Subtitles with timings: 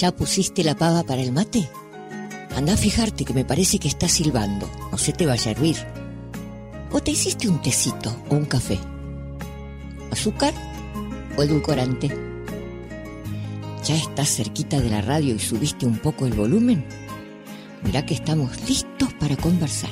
[0.00, 1.68] ¿Ya pusiste la pava para el mate?
[2.56, 4.66] Anda a fijarte que me parece que está silbando.
[4.90, 5.76] No se te vaya a hervir.
[6.90, 8.78] ¿O te hiciste un tecito o un café?
[10.10, 10.54] ¿Azúcar
[11.36, 12.08] o edulcorante?
[13.84, 16.82] ¿Ya estás cerquita de la radio y subiste un poco el volumen?
[17.82, 19.90] Mirá que estamos listos para conversar.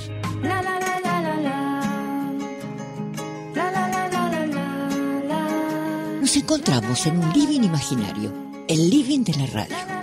[6.19, 8.33] Nos encontramos en un living imaginario,
[8.69, 9.98] el living de la radio,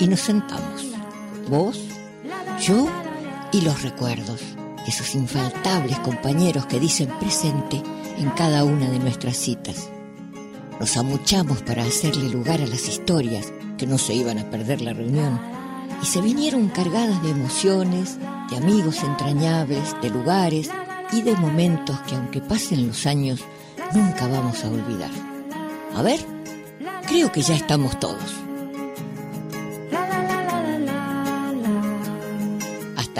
[0.00, 0.86] y nos sentamos,
[1.48, 1.78] vos,
[2.58, 2.88] yo
[3.52, 4.40] y los recuerdos,
[4.86, 7.82] esos infaltables compañeros que dicen presente
[8.18, 9.90] en cada una de nuestras citas.
[10.80, 14.94] Nos amuchamos para hacerle lugar a las historias que no se iban a perder la
[14.94, 15.38] reunión
[16.02, 18.18] y se vinieron cargadas de emociones,
[18.50, 20.70] de amigos entrañables, de lugares
[21.12, 23.40] y de momentos que aunque pasen los años
[23.94, 25.10] nunca vamos a olvidar.
[25.94, 26.20] A ver,
[27.06, 28.49] creo que ya estamos todos.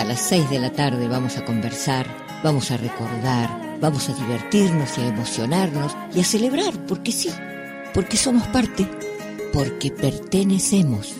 [0.01, 2.07] Hasta las seis de la tarde vamos a conversar,
[2.43, 7.29] vamos a recordar, vamos a divertirnos y a emocionarnos y a celebrar, porque sí,
[7.93, 8.87] porque somos parte,
[9.53, 11.13] porque pertenecemos.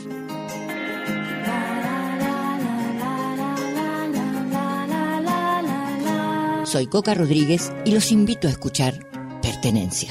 [6.64, 8.96] Soy Coca Rodríguez y los invito a escuchar
[9.44, 10.10] Pertenencia.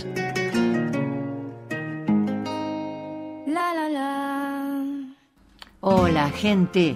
[5.81, 6.95] Hola gente,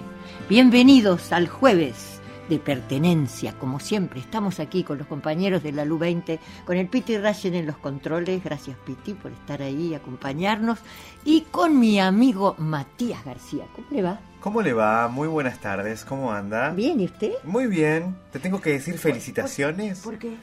[0.49, 2.19] bienvenidos al jueves
[2.49, 3.53] de pertenencia.
[3.53, 7.55] Como siempre, estamos aquí con los compañeros de la LU 20, con el Piti Rayen
[7.55, 8.43] en los controles.
[8.43, 10.79] Gracias Piti por estar ahí y acompañarnos.
[11.23, 13.65] Y con mi amigo Matías García.
[13.75, 14.19] ¿Cómo le va?
[14.41, 15.07] ¿Cómo le va?
[15.07, 16.69] Muy buenas tardes, ¿cómo anda?
[16.69, 17.31] Bien, ¿y usted?
[17.43, 18.15] Muy bien.
[18.31, 20.01] Te tengo que decir felicitaciones.
[20.01, 20.35] ¿Por qué?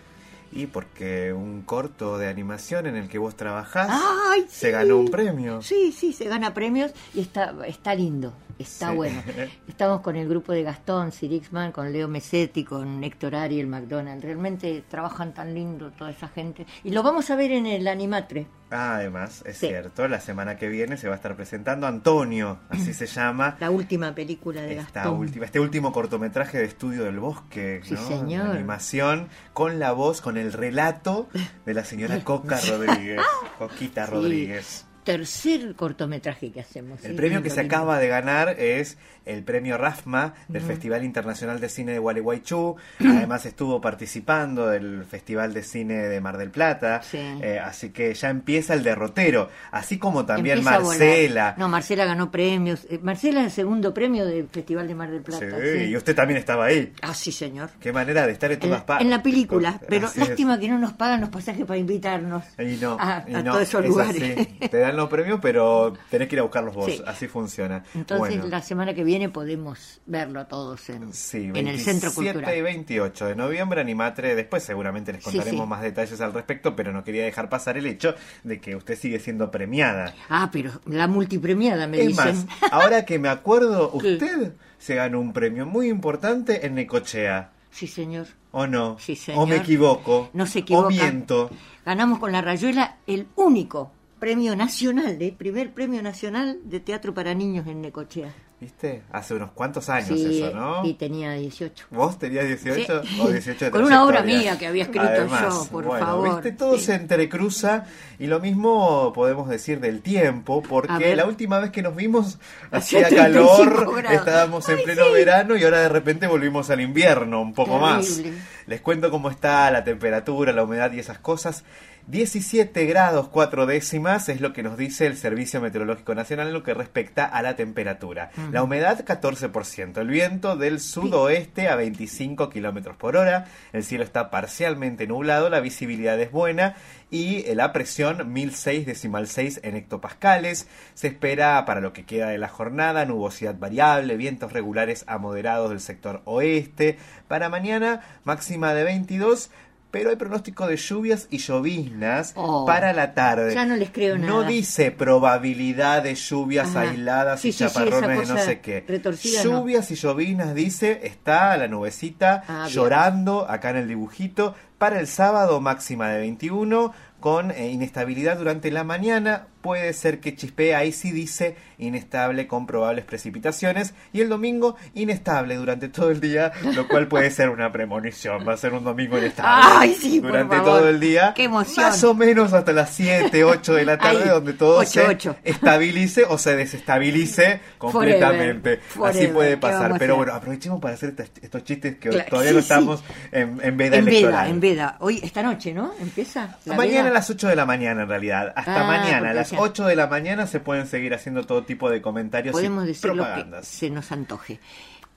[0.55, 4.71] Y porque un corto de animación en el que vos trabajás ¡Ay, se sí!
[4.73, 5.62] ganó un premio.
[5.62, 8.97] Sí, sí, se gana premios y está, está lindo, está Sí.
[8.97, 9.23] bueno.
[9.69, 14.23] Estamos con el grupo de Gastón, Sirixman, con Leo Mesetti, con Héctor Ariel McDonald.
[14.23, 16.67] Realmente trabajan tan lindo toda esa gente.
[16.84, 18.47] Y lo vamos a ver en el Animatre.
[18.75, 19.67] Ah, además, es Sí.
[19.69, 23.56] cierto, la semana que viene se va a estar presentando Antonio, así se llama.
[23.61, 25.19] La última película de Esta Gastón.
[25.19, 28.09] última, este último cortometraje de estudio del bosque, Sí, ¿no?
[28.09, 28.47] señor.
[28.56, 31.29] Animación con la voz, con el relato
[31.67, 33.21] de la señora Coca Rodríguez,
[33.59, 34.11] Coquita Sí.
[34.12, 34.87] Rodríguez.
[35.05, 37.03] Tercer cortometraje que hacemos.
[37.05, 41.61] El sí, premio que se acaba de ganar es el premio RAFMA del Festival Internacional
[41.61, 42.77] de Cine de Gualeguaychú.
[43.01, 47.03] Además estuvo participando del Festival de Cine de Mar del Plata.
[47.03, 47.19] Sí.
[47.19, 49.49] Eh, así que ya empieza el derrotero.
[49.71, 50.81] Así como también Empieza.
[50.81, 51.55] Marcela.
[51.59, 52.87] No, Marcela ganó premios.
[52.91, 55.47] Eh, Marcela es el segundo premio del Festival de Mar del Plata.
[55.61, 56.93] Sí, y usted también estaba ahí.
[57.03, 57.71] Ah, sí, señor.
[57.81, 59.05] Qué manera de estar en todas partes.
[59.05, 60.29] en la película, pero Así es.
[60.29, 63.53] lástima que no nos pagan los pasajes para invitarnos Y no, a, y a no,
[63.53, 64.23] todos esos es lugares.
[64.39, 64.69] así.
[64.69, 66.87] Te dan los premios, pero tenés que ir a buscarlos vos.
[66.87, 67.03] Sí.
[67.07, 67.85] Así funciona.
[67.95, 68.47] Entonces Bueno.
[68.49, 72.33] la semana que viene podemos verlo a todos en, Sí, en el Centro 27 y
[72.33, 72.63] Cultural.
[72.63, 74.35] 28 de noviembre, Animatre.
[74.35, 75.69] Después seguramente les contaremos sí.
[75.69, 78.15] más detalles al respecto, pero no quería dejar pasar el hecho
[78.45, 80.15] de que usted sigue siendo premiada.
[80.29, 82.25] Ah, pero la multipremiada me es dicen.
[82.25, 87.51] más, ahora que me acuerdo, usted se ganó un premio muy importante en Necochea.
[87.71, 88.27] Sí, señor.
[88.51, 88.99] ¿O no?
[88.99, 89.49] Sí, ¿O señor.
[89.49, 90.29] me equivoco?
[90.35, 90.87] No se equivoca.
[90.89, 91.51] ¿O miento?
[91.87, 93.91] Ganamos con la Rayuela el único
[94.22, 98.33] premio nacional, el primer premio nacional de teatro para niños en Necochea.
[98.60, 99.03] ¿Viste?
[99.10, 100.84] Hace unos cuantos años Sí, eso, ¿no?
[100.87, 101.87] y tenía 18.
[101.91, 103.20] ¿Vos tenías 18 Sí.
[103.20, 106.29] o 18 de Con una obra mía que había escrito Además, yo, por bueno, favor.
[106.37, 106.52] ¿viste?
[106.52, 106.85] Todo Sí.
[106.85, 107.87] se entrecruza
[108.20, 112.38] y lo mismo podemos decir del tiempo, porque la última vez que nos vimos
[112.70, 114.19] Hacía hacía 35 calor, grados.
[114.20, 115.12] estábamos en Ay, pleno sí.
[115.12, 118.06] verano y ahora de repente volvimos al invierno, un poco más.
[118.19, 118.38] Terrible.
[118.69, 121.64] Les cuento cómo está la temperatura, la humedad y esas cosas.
[122.08, 126.64] 17 grados 4 décimas es lo que nos dice el Servicio Meteorológico Nacional en lo
[126.64, 128.32] que respecta a la temperatura.
[128.50, 134.31] La humedad 14%, el viento del sudoeste a 25 kilómetros por hora, el cielo está
[134.31, 136.75] parcialmente nublado, la visibilidad es buena
[137.08, 140.66] y la presión 1006 decimal 6 en hectopascales.
[140.94, 145.70] Se espera para lo que queda de la jornada nubosidad variable, vientos regulares a moderados
[145.70, 146.99] del sector oeste.
[147.28, 149.50] Para mañana máxima de 22
[149.93, 153.55] pero hay pronóstico de lluvias y lloviznas Oh, para la tarde.
[153.55, 154.49] ya no les creo No nada.
[154.49, 156.81] dice probabilidad de lluvias Ajá.
[156.81, 158.85] aisladas Sí, y sí, sí, chaparrones de no sé qué.
[158.89, 159.61] retorcida, no.
[159.61, 162.75] lluvias y lloviznas dice, está la nubecita Ah, bien.
[162.75, 164.55] llorando acá en el dibujito.
[164.79, 166.93] Para el sábado máxima de 21
[167.23, 169.47] con eh, inestabilidad durante la mañana.
[169.63, 173.95] Puede ser que chispee, ahí sí dice inestable con probables precipitaciones.
[174.13, 178.47] Y el domingo inestable durante todo el día, lo cual puede ser una premonición.
[178.47, 179.63] Va a ser un domingo inestable.
[179.79, 180.71] Ay, sí, por Durante favor.
[180.81, 181.33] todo el día.
[181.35, 181.87] Qué emoción.
[181.87, 186.25] Más o menos hasta las 7, 8 de la tarde, Ay, donde todo se estabilice
[186.25, 188.79] o se desestabilice completamente.
[188.79, 189.99] Forever, Así puede ¿qué vamos pasar.
[189.99, 192.69] Pero bueno, aprovechemos para hacer estos, estos chistes que Claro, todavía sí, no sí.
[192.73, 194.51] estamos en, en veda En veda, electoral.
[194.51, 194.97] en veda.
[194.99, 195.93] Hoy, esta noche, ¿no?
[196.01, 196.59] Empieza.
[196.65, 197.12] la Mañana veda?
[197.12, 198.53] A las 8 de la mañana en realidad.
[198.56, 201.64] Hasta Ah, mañana, a las ya- 8 de la mañana se pueden seguir haciendo todo
[201.64, 203.67] tipo de comentarios Podemos y decir lo que propagandas.
[203.69, 204.59] se nos antoje.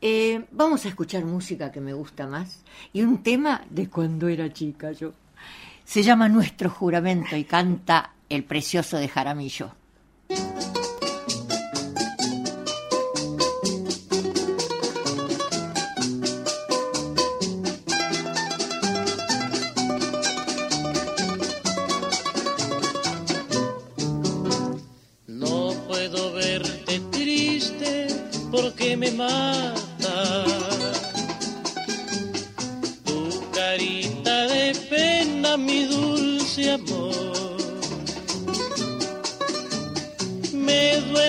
[0.01, 2.63] Eh, vamos a escuchar música que me gusta más
[2.93, 5.13] y un tema de cuando era chica yo.
[5.83, 9.71] Se llama Nuestro Juramento y canta el precioso de Jaramillo.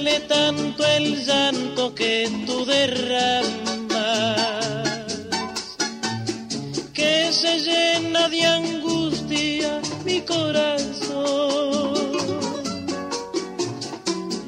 [0.01, 3.87] Duele tanto el llanto que tú derramas
[6.93, 11.95] que se llena de angustia mi corazón.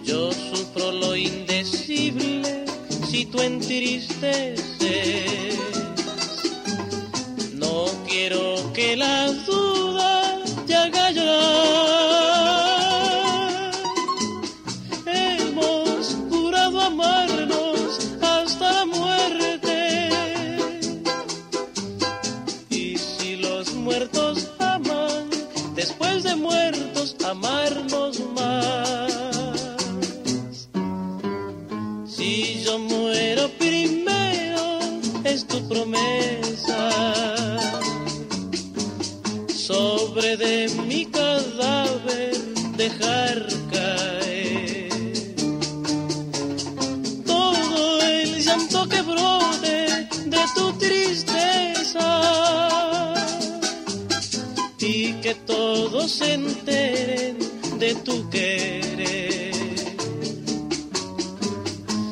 [0.05, 2.67] Yo sufro lo indecible
[3.11, 4.61] si tú entristeces.
[7.55, 9.68] No quiero que la duda
[56.08, 57.37] se enteren
[57.78, 59.52] de tu querer.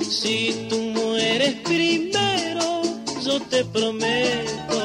[0.03, 2.83] Si tú mueres primero,
[3.25, 4.83] yo te prometo,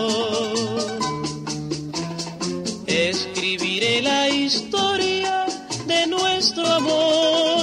[2.87, 5.45] escribiré la historia
[5.87, 7.60] de nuestro amor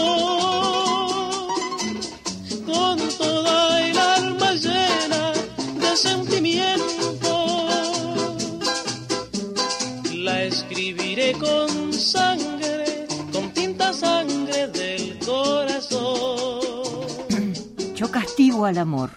[18.64, 19.10] Al amor,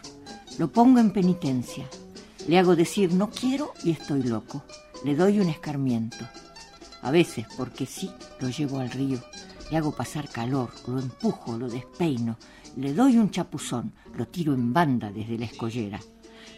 [0.59, 1.85] lo pongo en penitencia.
[2.47, 4.63] Le hago decir no quiero y estoy loco.
[5.03, 6.25] Le doy un escarmiento.
[7.01, 9.19] A veces, porque sí, lo llevo al río.
[9.69, 12.37] Le hago pasar calor, lo empujo, lo despeino.
[12.77, 15.99] Le doy un chapuzón, lo tiro en banda desde la escollera.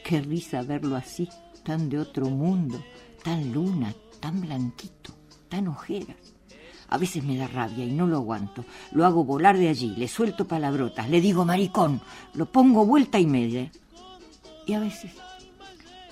[0.04, 1.30] Qué risa verlo así,
[1.64, 2.84] tan de otro mundo,
[3.24, 5.14] tan luna, tan blanquito,
[5.50, 6.33] tan ojeras.
[6.94, 8.66] A veces me da rabia y no lo aguanto.
[8.92, 12.00] Lo hago volar de allí, le suelto palabrotas, le digo maricón,
[12.36, 13.72] lo pongo vuelta y media.
[14.68, 15.12] Y a veces,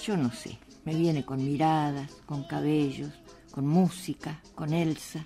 [0.04, 3.12] yo no sé, me viene con miradas, con cabellos,
[3.52, 5.24] con música, con Elsa.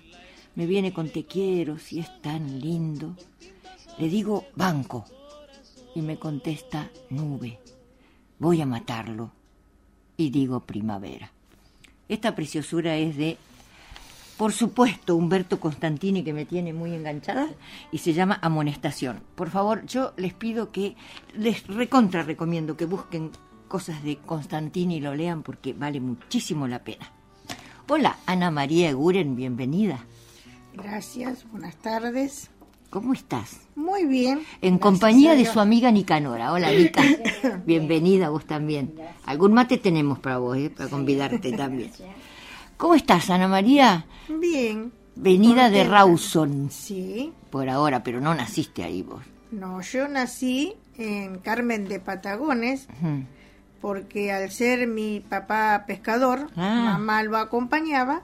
[0.56, 3.16] Me viene con te quiero, si es tan lindo.
[3.96, 5.06] Le digo banco
[5.94, 7.58] y me contesta nube.
[8.38, 9.32] Voy a matarlo
[10.18, 11.32] y digo primavera.
[12.10, 13.38] Esta preciosura es de
[14.36, 17.48] por supuesto, Humberto Constantini, que me tiene muy enganchada,
[17.90, 19.22] y se llama Amonestación.
[19.34, 20.96] Por favor, yo les pido que,
[21.34, 23.30] les recontra recomiendo que busquen
[23.68, 27.10] cosas de Constantini y lo lean porque vale muchísimo la pena.
[27.88, 30.04] Hola, Ana María Eguren, bienvenida.
[30.74, 32.50] Gracias, buenas tardes.
[32.90, 33.60] ¿Cómo estás?
[33.74, 34.40] Muy bien.
[34.60, 36.52] En gracias compañía de su amiga Nicanora.
[36.52, 37.02] Hola, Nica.
[37.66, 38.94] Bienvenida vos también.
[39.24, 40.70] Algún mate tenemos para vos, ¿eh?
[40.70, 41.90] para convidarte también.
[42.76, 44.06] ¿Cómo estás, Ana María?
[44.28, 44.92] Bien.
[45.14, 45.84] Venida de.
[45.84, 47.32] Rawson, Sí.
[47.50, 49.22] por ahora, pero no naciste ahí vos.
[49.50, 52.86] No, yo nací en Carmen de Patagones
[53.80, 56.92] porque al ser mi papá pescador, Ah.
[56.98, 58.22] mamá lo acompañaba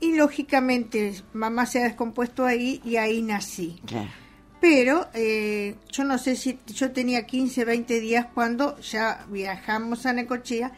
[0.00, 3.80] y lógicamente mamá se ha descompuesto ahí y ahí nací.
[3.86, 4.08] Claro.
[4.60, 10.12] Pero eh, yo no sé si yo tenía 15, 20 días cuando ya viajamos a
[10.14, 10.72] Necochea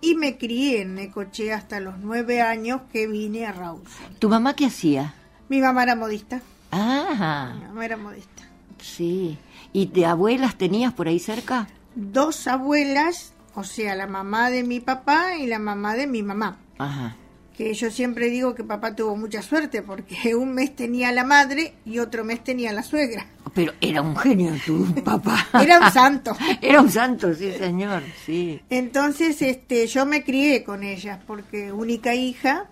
[0.00, 4.14] y me crié en Necochea hasta los nueve años que vine a Rawson.
[4.18, 5.14] ¿Tu mamá qué hacía?
[5.48, 6.40] Mi mamá era modista.
[6.72, 8.42] Ah, Mi mamá era modista.
[8.80, 9.38] sí.
[9.72, 11.66] ¿Y de abuelas tenías por ahí cerca?
[11.96, 16.58] Dos abuelas, o sea, la mamá de mi papá y la mamá de mi mamá.
[16.78, 17.16] Ajá.
[17.56, 21.74] Que yo siempre digo que papá tuvo mucha suerte porque un mes tenía la madre
[21.84, 23.26] y otro mes tenía la suegra.
[23.54, 25.46] Pero era un genio tu papá.
[25.62, 26.36] Era un santo.
[26.60, 32.14] Era un santo, sí, señor, sí, Entonces, este, yo me crié con ellas porque única
[32.14, 32.68] hija,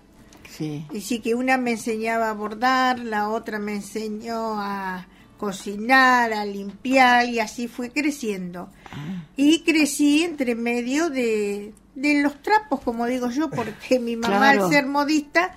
[0.49, 0.85] sí.
[0.93, 5.07] y sí que una me enseñaba a bordar, la otra me enseñó a
[5.43, 8.69] cocinar, a limpiar y así fue creciendo.
[8.93, 9.25] Ah.
[9.37, 14.65] Y crecí entre medio de, de los trapos, como digo yo, porque mi mamá Claro.
[14.67, 15.55] al ser modista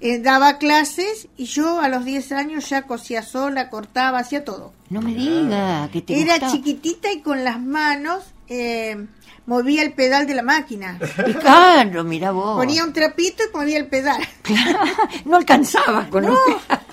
[0.00, 4.72] eh, daba clases y yo a los 10 años ya cosía sola, cortaba, hacía todo.
[4.90, 6.52] No me diga que te Era gustaba.
[6.52, 9.06] chiquitita y con las manos eh,
[9.46, 10.98] movía el pedal de la máquina.
[11.40, 12.56] Claro, mira vos.
[12.58, 14.22] Ponía un trapito y movía el pedal.
[14.42, 14.78] Claro,
[15.24, 16.36] no alcanzabas con un...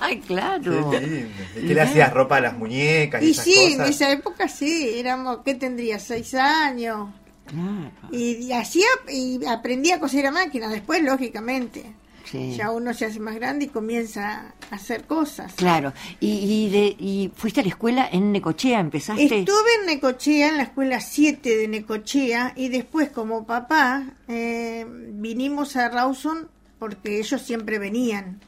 [0.00, 0.90] Ay, claro.
[0.90, 1.28] Qué lindo.
[1.62, 4.48] ¿Y qué le hacías ropa a las muñecas y, Y esas sí, en esa época
[4.48, 5.98] sí, éramos, ¿qué tendría?
[5.98, 7.08] Seis años.
[7.46, 11.84] Claro, Y, hacía, y aprendí a coser a máquina, después lógicamente.
[12.24, 12.54] sí.
[12.56, 15.54] Ya uno se hace más grande y comienza a hacer cosas.
[15.54, 15.92] Claro.
[16.20, 19.22] Y, y, de, y fuiste a la escuela en Necochea, empezaste.
[19.24, 25.76] Estuve en Necochea, en la escuela 7 de Necochea, y después como papá eh, vinimos
[25.76, 26.48] a Rawson
[26.78, 28.40] porque ellos siempre venían.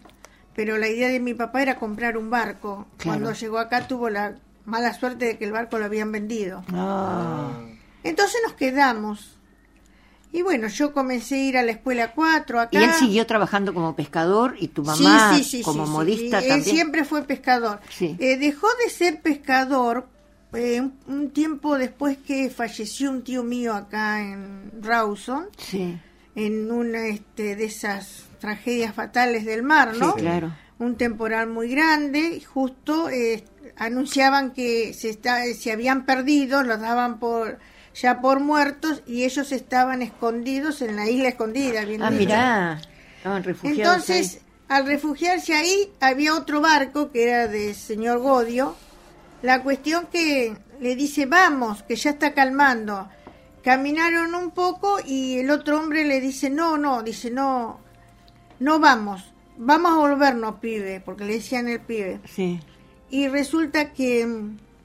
[0.57, 2.89] Pero la idea de mi papá era comprar un barco.
[2.97, 3.21] Claro.
[3.21, 6.65] Cuando llegó acá tuvo la mala suerte de que el barco lo habían vendido.
[6.73, 7.53] Ah,
[8.09, 9.39] Entonces nos quedamos.
[10.31, 12.79] Y bueno, yo comencé a ir a la escuela 4 acá.
[12.79, 16.49] Y él siguió trabajando como pescador y tu mamá Sí, sí, sí, como modista Él
[16.49, 16.65] también.
[16.65, 17.81] siempre fue pescador.
[17.89, 18.15] Sí.
[18.19, 20.07] Eh, dejó de ser pescador
[20.53, 25.99] eh, un, tiempo después que falleció un tío mío acá en Rawson, Sí,
[26.35, 30.13] en una este, de esas tragedias fatales del mar, ¿no?
[30.15, 30.55] sí, claro.
[30.79, 33.45] Un temporal muy grande, y justo eh,
[33.77, 37.59] anunciaban que se, está, se habían perdido, los daban por
[37.95, 41.85] ya por muertos y ellos estaban escondidos en la isla escondida.
[41.85, 42.21] bien Ah, dicho.
[42.21, 42.81] mirá,
[43.17, 43.79] estaban refugiados
[44.09, 44.43] Entonces, ahí.
[44.69, 48.77] al refugiarse ahí, había otro barco que era del señor Godio.
[49.43, 53.09] La cuestión que le dice, vamos, que ya está calmando.
[53.63, 57.81] Caminaron un poco y el otro hombre le dice, no, no, dice, no,
[58.61, 62.21] no vamos, vamos a volvernos, pibe, porque le decían el pibe.
[62.33, 62.61] Sí.
[63.11, 64.27] Y resulta que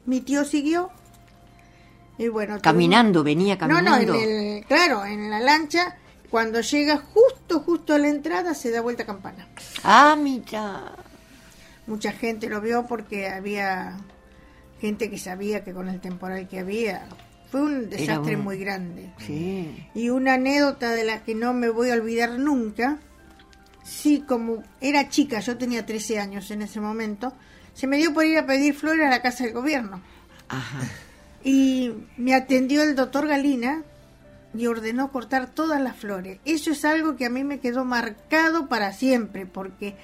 [0.05, 0.89] mi tío siguió.
[2.17, 4.13] Y bueno, Caminando, venía no, no, caminando.
[4.15, 5.97] en el, claro, en la lancha,
[6.29, 9.47] cuando llega justo, justo a la entrada, se da vuelta campana.
[9.83, 10.93] Ah, mira.
[11.87, 13.97] Mucha gente lo vio porque había
[14.79, 17.07] gente que sabía que con el temporal que había,
[17.51, 19.11] fue un desastre un- muy grande.
[19.25, 19.87] Sí.
[19.93, 22.99] Y una anécdota de la que no me voy a olvidar nunca,
[23.83, 27.33] sí, como era chica, yo tenía 13 años en ese momento,
[27.73, 29.99] se me dio por ir a pedir flores a la casa del gobierno.
[30.47, 30.79] Ajá.
[31.43, 33.83] Y me atendió el doctor Galina
[34.55, 36.39] y ordenó cortar todas las flores.
[36.45, 39.95] Eso es algo que a mí me quedó marcado para siempre, porque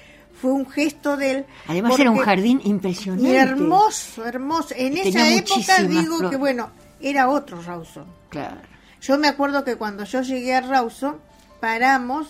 [0.41, 1.45] fue un gesto de él.
[1.67, 3.35] Además era un jardín y impresionante.
[3.35, 4.73] hermoso, hermoso.
[4.75, 6.29] En esa época digo flores.
[6.31, 8.05] que, bueno, era otro Rawson.
[8.29, 8.61] Claro.
[9.01, 11.17] Yo me acuerdo que cuando yo llegué a Rawson,
[11.61, 12.27] paramos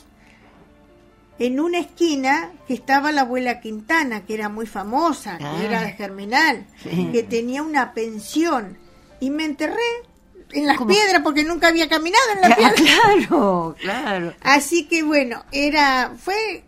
[1.39, 5.55] en una esquina que estaba la abuela Quintana, que era muy famosa, Ah.
[5.57, 7.09] que era de Germinal, Sí.
[7.13, 8.77] que tenía una pensión.
[9.19, 9.75] Y me enterré
[10.51, 10.89] en las ¿Cómo?
[10.91, 12.97] piedras porque nunca había caminado en la Cla- piedra.
[13.27, 14.33] Claro, claro.
[14.41, 16.63] Así que bueno, era, fue,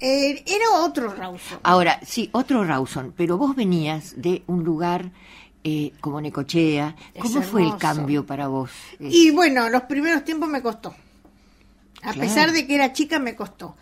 [0.00, 1.58] eh, era otro Rawson.
[1.62, 5.10] Ahora, sí, otro Rawson, pero vos venías de un lugar
[5.64, 6.94] eh, como Necochea.
[7.20, 8.70] ¿Cómo fue el cambio para vos?
[9.00, 10.94] Eh, Y bueno, los primeros tiempos me costó.
[12.02, 12.20] A Claro.
[12.20, 13.74] pesar de que era chica, me costó.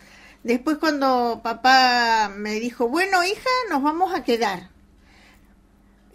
[0.43, 4.69] Después cuando papá me dijo, bueno, hija, nos vamos a quedar.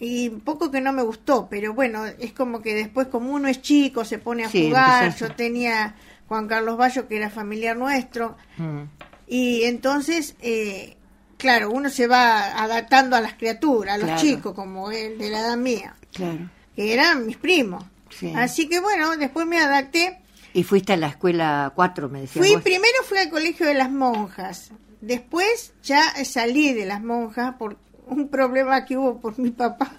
[0.02, 3.46] Y un poco que no me gustó, pero bueno, es como que después como uno
[3.48, 5.04] es chico, se pone a Sí, jugar.
[5.04, 5.28] empezaste.
[5.28, 5.94] Yo tenía
[6.26, 8.36] Juan Carlos Bayo, que era familiar nuestro.
[8.58, 8.82] mm,
[9.28, 10.96] Y entonces, eh,
[11.38, 14.20] claro, uno se va adaptando a las criaturas, a los Claro.
[14.20, 16.50] chicos, como el de la edad mía, Claro.
[16.74, 17.84] que eran mis primos.
[18.10, 18.32] Sí.
[18.36, 20.18] Así que bueno, después me adapté.
[20.52, 22.62] Y fuiste a la escuela 4, me decías Fui vos.
[22.62, 24.70] primero fui al colegio de las monjas.
[25.00, 27.78] Después ya salí de las monjas por
[28.12, 29.92] un problema que hubo por mi papá.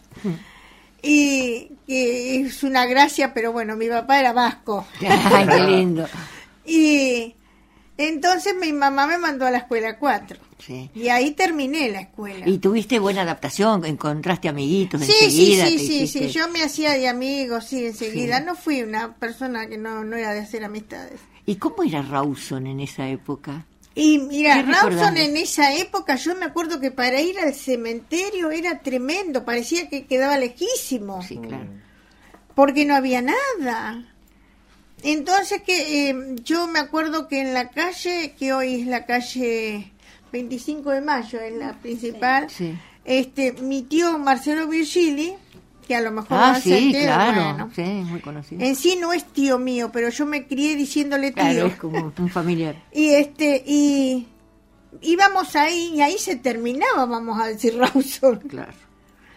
[1.02, 4.86] Y que es una gracia, pero bueno, mi papá era vasco.
[5.02, 6.08] Ay, qué lindo.
[6.66, 7.36] Y
[7.98, 10.40] entonces mi mamá me mandó a la escuela 4.
[10.60, 10.90] Sí.
[10.96, 12.48] Y ahí terminé la escuela.
[12.48, 15.66] Y tuviste buena adaptación, encontraste amiguitos Sí, sí, enseguida.
[15.68, 18.38] sí, sí, hiciste- sí, yo me hacía de amigos, sí, enseguida.
[18.40, 18.46] Sí.
[18.46, 21.20] No fui una persona que no, no era de hacer amistades.
[21.46, 23.66] ¿Y cómo era Rawson en esa época?
[23.96, 24.62] Y mira.
[24.64, 29.88] Rawson en esa época, yo me acuerdo que para ir al cementerio era tremendo, parecía
[29.90, 31.68] que quedaba lejísimo, Sí, claro.
[32.56, 34.04] porque no había nada.
[35.04, 39.92] Entonces que eh, yo me acuerdo que en la calle, que hoy es la calle
[40.32, 42.74] 25 de mayo, es la principal, Sí.
[43.06, 45.34] este mi tío Marcelo Virgili,
[45.84, 47.44] que a lo mejor Ah, sí, claro.
[47.44, 48.64] bueno, Sí, muy conocido.
[48.64, 51.44] en sí no es tío mío, pero yo me crié diciéndole tío.
[51.44, 52.76] Claro, es como un familiar.
[52.92, 54.28] Y este, y
[55.02, 58.38] íbamos ahí, y ahí se terminaba, vamos a decir, Rawson.
[58.48, 58.74] Claro,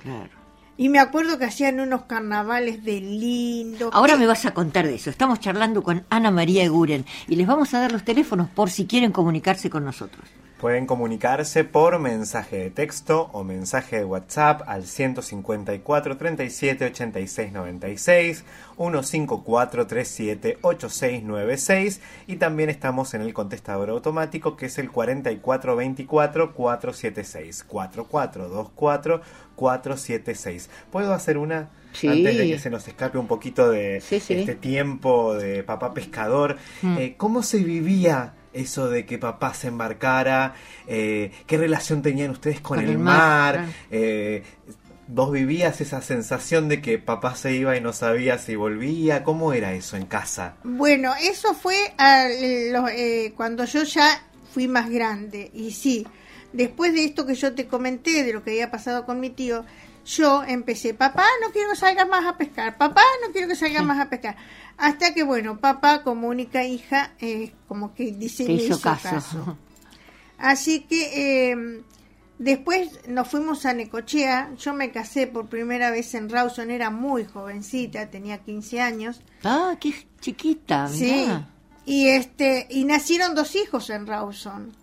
[0.03, 0.31] claro.
[0.79, 3.89] Y me acuerdo que hacían unos carnavales de lindo.
[3.95, 5.09] Ahora que- me vas a contar de eso.
[5.09, 8.85] Estamos charlando con Ana María Eguren y les vamos a dar los teléfonos por si
[8.87, 10.29] quieren comunicarse con nosotros.
[10.61, 18.45] Pueden comunicarse por mensaje de texto o mensaje de WhatsApp al 154 37 86 96,
[18.79, 25.77] 154 37 86 96 y también estamos en el contestador automático que es el 44
[25.77, 29.21] 24 476 4424
[29.57, 30.71] 476.
[30.91, 31.69] ¿Puedo hacer una?
[31.93, 32.09] Sí.
[32.09, 34.35] Antes de que se nos escape un poquito de Sí, sí.
[34.35, 36.57] este tiempo de papá pescador,
[36.99, 40.55] eh, ¿cómo se vivía eso de que papá se embarcara?
[40.87, 43.67] Eh, ¿Qué relación tenían ustedes con, el, mar?
[43.91, 44.43] Eh,
[45.09, 49.23] ¿Vos vivías esa sensación de que papá se iba y no sabía si volvía?
[49.23, 50.57] ¿Cómo era eso en casa?
[50.65, 52.27] Bueno, eso fue a
[52.73, 54.21] lo- eh, cuando yo ya
[54.53, 55.51] fui más grande.
[55.55, 56.07] Y sí,
[56.53, 59.65] después de esto que yo te comenté, de lo que había pasado con mi tío,
[60.07, 63.85] yo empecé, papá, no quiero que salgas más a pescar, papá, no quiero que salgas
[63.85, 64.37] más a pescar.
[64.79, 69.11] Hasta que, bueno, papá, como única hija, eh, como que dice, me hizo hizo caso.
[69.11, 69.59] caso.
[70.39, 71.83] Así que eh,
[72.39, 74.53] después nos fuimos a Necochea.
[74.57, 79.23] Yo me casé por primera vez en Rawson, era muy jovencita, tenía 15 años.
[79.43, 81.27] Ah, qué chiquita, Sí.
[81.85, 84.77] Y este y nacieron dos hijos en Rawson.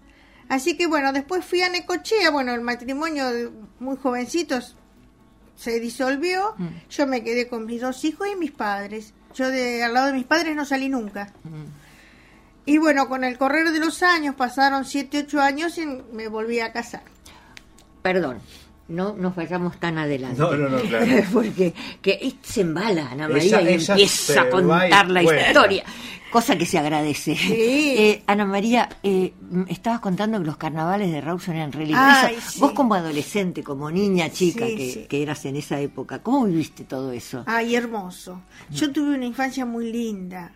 [0.50, 4.78] Así que bueno, después fui a Necochea, bueno, el matrimonio de muy jovencitos
[5.56, 6.54] se disolvió.
[6.58, 6.68] Mm.
[6.90, 9.14] Yo me quedé con mis dos hijos y mis padres.
[9.34, 11.34] Yo de al lado de mis padres no salí nunca.
[11.44, 11.84] Mm.
[12.66, 16.60] Y bueno, con el correr de los años, pasaron siete, ocho años y me volví
[16.60, 17.04] a casar.
[18.02, 18.40] Perdón,
[18.88, 20.40] no nos vayamos tan adelante.
[20.40, 21.06] No, no, no, claro.
[21.34, 25.84] Porque que se embala Ana María y empieza a contar la historia,
[26.34, 27.36] cosa que se agradece.
[27.36, 27.94] Sí.
[28.04, 29.34] Eh, Ana María, eh,
[29.70, 32.04] estabas contando que los carnavales de Rawson eran re lindos.
[32.04, 32.60] Ay, Eso, sí.
[32.60, 36.84] Vos como adolescente, como niña chica Sí, que, que eras en esa época, ¿cómo viviste
[36.84, 37.44] todo eso?
[37.46, 38.42] Ay, hermoso.
[38.72, 40.52] Yo tuve una infancia muy linda.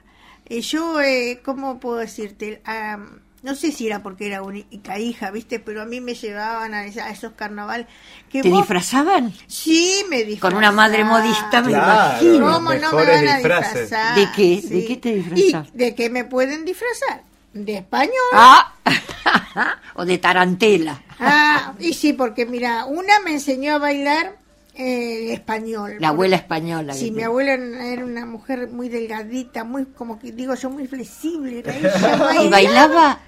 [0.45, 2.61] Eh, yo, eh, ¿cómo puedo decirte?
[2.65, 5.59] Am, no sé si era porque era única hija, ¿viste?
[5.59, 7.87] Pero a mí me llevaban a, esa- a esos carnavales.
[8.29, 9.33] Que ¿Te vos- disfrazaban?
[9.47, 10.39] Sí, me disfrazaban.
[10.51, 12.53] Con una madre modista, me Claro, imagino.
[12.53, 14.15] ¿Cómo no me van a disfrazar?
[14.15, 14.61] ¿De qué?
[14.63, 15.67] ¿De qué te disfrazan?
[15.73, 17.23] ¿Y de qué me pueden disfrazar?
[17.53, 18.13] De español.
[18.33, 18.73] Ah,
[19.95, 21.01] o de tarantela.
[21.19, 24.37] Ah, y sí, porque mira, una me enseñó a bailar
[24.77, 25.95] eh, español.
[25.99, 26.93] La abuela española.
[26.93, 31.63] Sí, mi abuela era una mujer muy delgadita, muy, como que digo yo, muy flexible.
[31.65, 33.19] ella, ¿Y bailaba?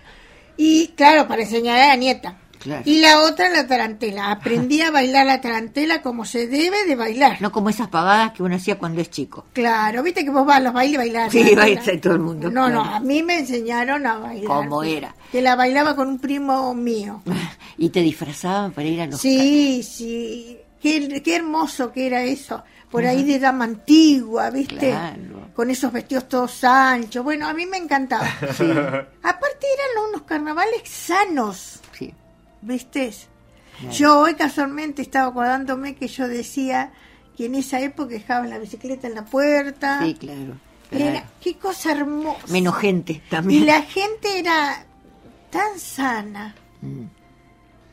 [0.57, 2.37] Y claro, para enseñar a la nieta.
[2.59, 2.83] Claro.
[2.85, 4.31] Y la otra, la tarantela.
[4.31, 7.41] Aprendí a bailar la tarantela como se debe de bailar.
[7.41, 9.45] No como esas pavadas que uno hacía cuando es chico.
[9.53, 11.31] Claro, viste que vos vas a los bailes bailar.
[11.31, 11.57] Sí, bailar.
[11.85, 12.95] baila todo el mundo, No, no, claro.
[12.97, 14.45] a mí me enseñaron a bailar.
[14.45, 15.15] Como era.
[15.31, 17.21] Que la bailaba con un primo mío.
[17.81, 19.21] Y te disfrazaban para ir a los...
[19.21, 20.57] Sí, sí.
[20.81, 22.63] Qué, qué hermoso que era eso.
[22.89, 24.89] Por ahí de dama antigua, ¿viste?
[24.89, 25.49] Claro.
[25.53, 27.23] Con esos vestidos todos anchos.
[27.23, 28.25] Bueno, a mí me encantaba.
[28.57, 32.13] Sí, Aparte eran unos carnavales sanos, sí.
[32.61, 33.13] ¿viste?
[33.79, 33.93] Claro.
[33.93, 36.91] Yo hoy casualmente estaba acordándome que yo decía
[37.37, 40.01] que en esa época dejaban la bicicleta en la puerta.
[40.03, 40.57] Sí, claro.
[40.91, 42.47] Era, qué cosa hermosa.
[42.47, 43.65] Menos gente Y también.
[43.67, 44.83] la gente era
[45.51, 46.55] tan sana.
[46.81, 47.03] Mm.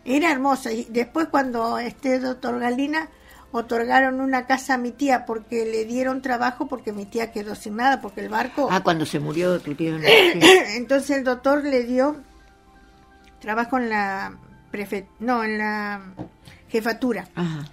[0.07, 0.73] Era hermosa.
[0.73, 3.09] Y después cuando este doctor Galina
[3.53, 7.77] otorgaron una casa a mi tía porque le dieron trabajo porque mi tía quedó sin
[7.77, 8.69] nada porque el barco...
[8.71, 9.87] Ah, cuando se murió tu sí.
[10.77, 12.16] Entonces el doctor le dio
[13.40, 14.37] trabajo en la
[14.71, 16.01] prefe no, en la
[16.69, 17.29] jefatura.
[17.35, 17.64] Ajá.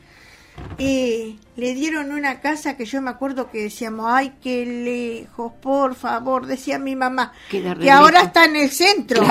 [0.77, 5.93] Y le dieron una casa que yo me acuerdo que decíamos, ay, qué lejos, por
[5.95, 9.23] favor, decía mi mamá, que ahora está en el centro.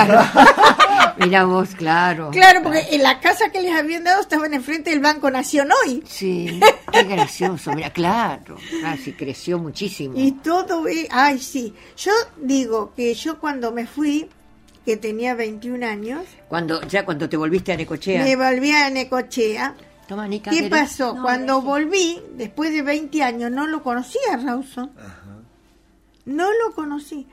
[1.17, 2.31] Mira vos, claro.
[2.31, 6.03] Claro, porque en la casa que les habían dado estaban enfrente del Banco Nación hoy.
[6.07, 6.59] Sí,
[6.91, 7.73] qué gracioso.
[7.73, 8.57] Mira, claro.
[8.85, 10.13] Ah, sí, creció muchísimo.
[10.17, 11.73] Y todo, eh, ay, sí.
[11.97, 14.29] Yo digo que yo cuando me fui,
[14.85, 18.23] que tenía 21 años, Cuando, ya cuando te volviste a Necochea.
[18.23, 19.75] me volví a Necochea.
[20.07, 20.69] Toma, Nica, ¿Qué ¿querés?
[20.69, 21.15] pasó?
[21.21, 24.91] Cuando volví, después de 20 años, no lo conocía a Rawson.
[26.25, 27.27] No lo conocí.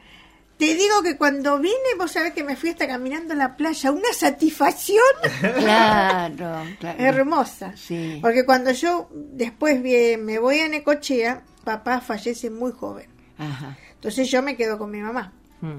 [0.56, 3.90] Te digo que cuando vine, vos sabés que me fui hasta caminando a la playa.
[3.92, 4.98] Una satisfacción
[5.59, 6.98] Claro, claro.
[7.02, 7.74] hermosa.
[7.76, 8.18] Sí.
[8.20, 13.09] Porque cuando yo después me voy a Necochea, papá fallece muy joven.
[13.38, 13.78] Ajá.
[13.94, 15.78] Entonces yo me quedo con mi mamá Mm.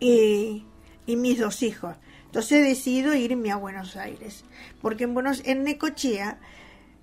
[0.00, 0.64] y,
[1.06, 1.94] y mis dos hijos.
[2.30, 4.44] Entonces decido irme a Buenos Aires.
[4.80, 6.38] Porque en, Buenos, en Necochea,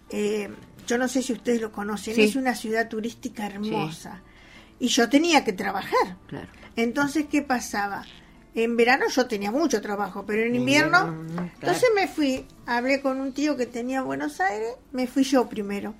[0.09, 0.49] eh,
[0.87, 2.21] yo no sé si ustedes lo conocen, Sí.
[2.21, 4.21] es una ciudad turística hermosa.
[4.79, 6.15] Y yo tenía que trabajar.
[6.27, 6.47] Claro.
[6.77, 8.05] Entonces, ¿qué pasaba?
[8.55, 10.99] En verano yo tenía mucho trabajo, pero en invierno...
[11.07, 11.51] Invierno, mm, claro.
[11.55, 15.93] Entonces me fui, hablé con un tío que tenía Buenos Aires, me fui yo primero.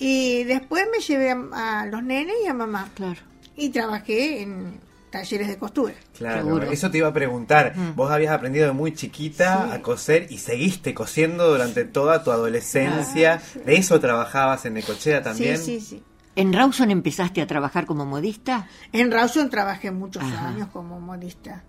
[0.00, 2.90] Y después me llevé a, a los nenes y a mamá.
[2.96, 3.20] Claro.
[3.56, 5.94] Y trabajé en talleres de costura.
[6.16, 6.70] Claro, Seguro.
[6.70, 7.72] eso te iba a preguntar.
[7.76, 7.94] Mm.
[7.96, 9.74] Vos habías aprendido de muy chiquita Sí.
[9.76, 13.40] a coser y seguiste cosiendo durante toda tu adolescencia.
[13.64, 15.58] ¿De eso trabajabas en Necochea también?
[15.58, 16.02] Sí, sí, sí.
[16.36, 18.68] ¿En Rawson empezaste a trabajar como modista?
[18.92, 20.48] En Rawson trabajé muchos Ajá.
[20.48, 21.64] años como modista.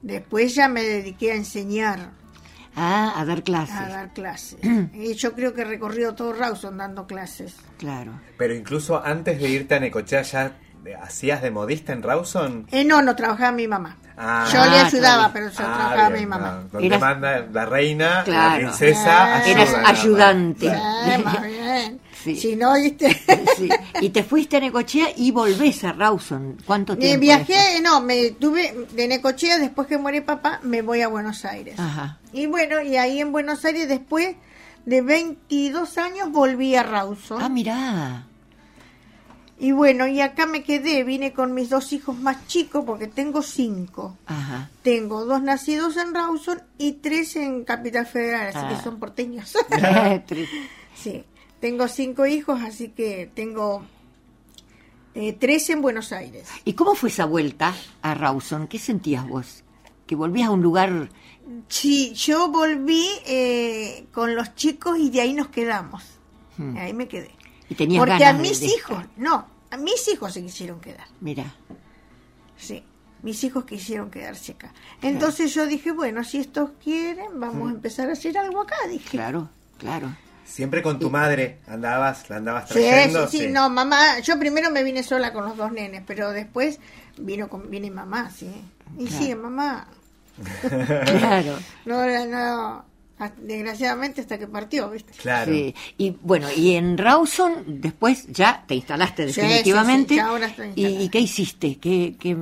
[0.00, 2.10] Después ya me dediqué a enseñar,
[2.74, 3.76] Ah, a dar clases.
[3.76, 4.58] a dar clases.
[4.94, 7.56] y yo creo que he recorrido todo Rawson dando clases.
[7.78, 8.12] Claro.
[8.38, 10.56] Pero incluso antes de irte a Necochea ya
[11.02, 12.66] hacías de modista en Rawson.
[12.70, 13.96] Eh, no, no trabajaba mi mamá.
[14.16, 14.46] Ah.
[14.52, 16.50] yo le Ah, ayudaba, pero yo Ah, trabajaba bien, mi mamá.
[16.64, 19.36] no, Donde Eras- manda la reina, la princesa, Ah.
[19.38, 20.68] ayuda Eras ayudante.
[21.24, 22.00] Más bien.
[22.22, 22.36] Sí.
[22.36, 23.20] Si no, ¿viste?
[23.56, 23.68] Sí.
[24.00, 26.56] Y te fuiste a Necochea y volvés a Rawson.
[26.64, 27.20] ¿Cuánto Eh, tiempo?
[27.22, 31.80] viajé, no, me tuve de Necochea, después que muere papá, me voy a Buenos Aires.
[31.80, 32.18] Ajá.
[32.32, 34.36] Y bueno, y ahí en Buenos Aires, después
[34.84, 37.42] de 22 años, volví a Rawson.
[37.42, 38.26] Ah, mirá.
[39.62, 43.42] Y bueno, y acá me quedé, vine con mis dos hijos más chicos, porque tengo
[43.42, 44.16] cinco.
[44.26, 44.68] Ajá.
[44.82, 48.68] Tengo dos nacidos en Rawson y tres en Capital Federal, así Ah.
[48.76, 49.56] que son porteños.
[50.96, 51.24] Sí,
[51.60, 53.84] tengo cinco hijos, así que tengo
[55.14, 56.48] eh, tres en Buenos Aires.
[56.64, 57.72] ¿Y cómo fue esa vuelta
[58.02, 58.66] a Rawson?
[58.66, 59.62] ¿Qué sentías vos?
[60.08, 61.08] Que volvías a un lugar...
[61.68, 66.02] Sí, yo volví eh, con los chicos y de ahí nos quedamos.
[66.56, 66.76] Hmm.
[66.76, 67.30] Ahí me quedé.
[67.68, 71.06] Y Porque a ganas mis de hijos, no, a mis hijos se quisieron quedar.
[71.20, 71.44] Mira.
[72.56, 72.84] Sí,
[73.22, 74.72] mis hijos quisieron quedarse acá.
[75.00, 79.10] Entonces yo dije, bueno, si estos quieren, vamos a empezar a hacer algo acá, dije.
[79.10, 80.14] Claro, claro.
[80.44, 83.26] Siempre con tu madre andabas, la andabas Sí, trayendo.
[83.28, 86.78] sí, sí, no, mamá, yo primero me vine sola con los dos nenes, pero después
[87.16, 88.50] vino con, viene mamá, sí.
[88.98, 89.24] Y Claro.
[89.24, 89.86] sí, mamá,
[90.60, 91.58] Claro.
[91.86, 92.84] no, no,
[93.38, 95.12] desgraciadamente hasta que partió, ¿viste?
[95.12, 95.52] Claro.
[95.52, 95.74] Sí.
[95.98, 100.08] Y bueno, y en Rawson después ya te instalaste definitivamente.
[100.08, 101.02] sí, sí, ya ahora estoy ¿Y, instalada.
[101.04, 101.78] y qué hiciste?
[101.78, 102.36] ¿Qué, qué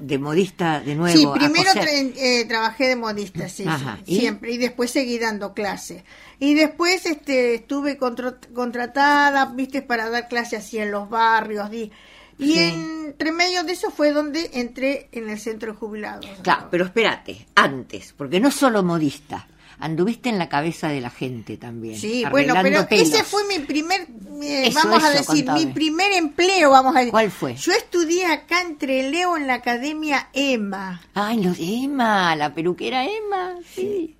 [0.00, 1.16] ¿De modista de nuevo?
[1.16, 4.20] Sí, primero tra- eh, trabajé de modista, sí, Ajá, sí, ¿y?
[4.20, 6.02] siempre, y después seguí dando clases.
[6.40, 11.70] Y después este, estuve contro- contratada, viste, para dar clases así en los barrios.
[11.70, 11.92] di-
[12.36, 12.58] y Sí.
[13.06, 16.26] entre medio de eso fue donde entré en el centro de jubilados.
[16.42, 19.46] Claro, pero espérate, antes, porque no solo modista,
[19.84, 21.98] anduviste en la cabeza de la gente también.
[21.98, 23.06] Sí, bueno, pero pelos.
[23.06, 24.00] ese fue mi primer,
[24.42, 25.66] eh, Eso, vamos a decir, contame.
[25.66, 27.10] mi primer empleo, vamos a decir.
[27.10, 27.54] ¿Cuál fue?
[27.54, 31.02] Yo estudié acá entre Leo en la Academia EMA.
[31.12, 34.16] Ay, los de Emma, la peluquera Emma, sí.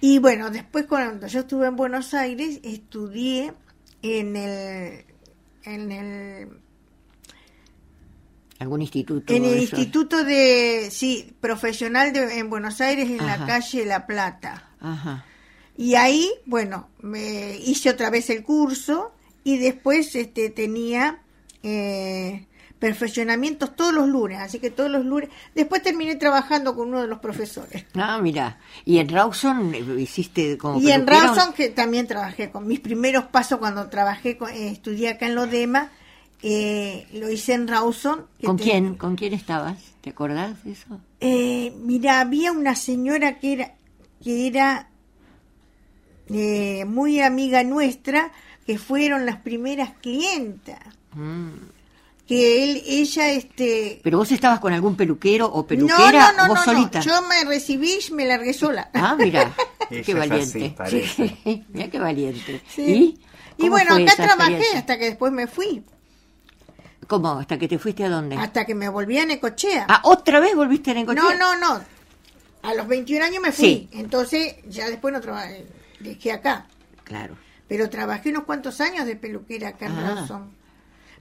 [0.00, 3.52] Y bueno, después cuando yo estuve en Buenos Aires, estudié
[4.02, 5.04] en el,
[5.64, 6.48] en el,
[8.60, 9.32] ¿Algún instituto?
[9.32, 9.58] en el?
[9.58, 13.38] Instituto de, sí, profesional de, en Buenos Aires, en Ajá.
[13.38, 14.67] la calle La Plata.
[14.80, 15.24] Ajá.
[15.76, 19.12] Y ahí, bueno, me hice otra vez el curso
[19.44, 21.20] y después este tenía
[21.62, 22.46] eh,
[22.80, 25.28] perfeccionamientos todos los lunes, así que todos los lunes.
[25.54, 27.84] Después terminé trabajando con uno de los profesores.
[27.94, 28.58] Ah, mira.
[28.84, 31.06] ¿Y en Rawson eh, hiciste como Y en?
[31.06, 35.34] Rawson, que también trabajé con mis primeros pasos cuando trabajé, con- eh, estudié acá en
[35.36, 35.90] Lodema,
[36.42, 38.26] eh, lo hice en Rawson.
[38.44, 38.94] ¿Con te- quién?
[38.94, 39.78] ¿Con quién estabas?
[40.00, 41.00] ¿Te acordás de eso?
[41.20, 43.74] Eh, mira, había una señora que era,
[44.22, 44.88] que era
[46.30, 48.32] eh, muy amiga nuestra,
[48.66, 50.78] que fueron las primeras clientas.
[51.14, 51.48] Mm.
[52.26, 54.00] que él, ella, este...
[54.04, 56.78] ¿Pero vos estabas con algún peluquero o No, peluquera no, no, o vos no, no,
[56.78, 57.00] solita?
[57.00, 58.90] yo me recibí y me largué sola.
[58.92, 59.54] Ah, mira,
[59.88, 60.76] qué valiente.
[60.90, 62.60] Sí, mira qué valiente.
[62.68, 62.82] Sí.
[62.82, 63.20] ¿Y?
[63.56, 65.82] Y ¿Cómo bueno, acá trabajé hasta que después me fui,
[67.08, 67.30] ¿Cómo?
[67.30, 68.36] ¿Hasta que te fuiste a dónde?
[68.36, 69.86] hasta que me volví a Necochea.
[69.88, 71.22] Ah, ¿otra vez volviste a Necochea?
[71.22, 71.80] no, no, no.
[72.62, 73.88] A los 21 años me fui, Sí.
[73.92, 75.66] entonces ya después no trabajé,
[76.00, 76.66] dejé acá.
[77.04, 77.36] Claro.
[77.68, 80.14] Pero trabajé unos cuantos años de peluquera acá en Ah.
[80.16, 80.50] Rawson.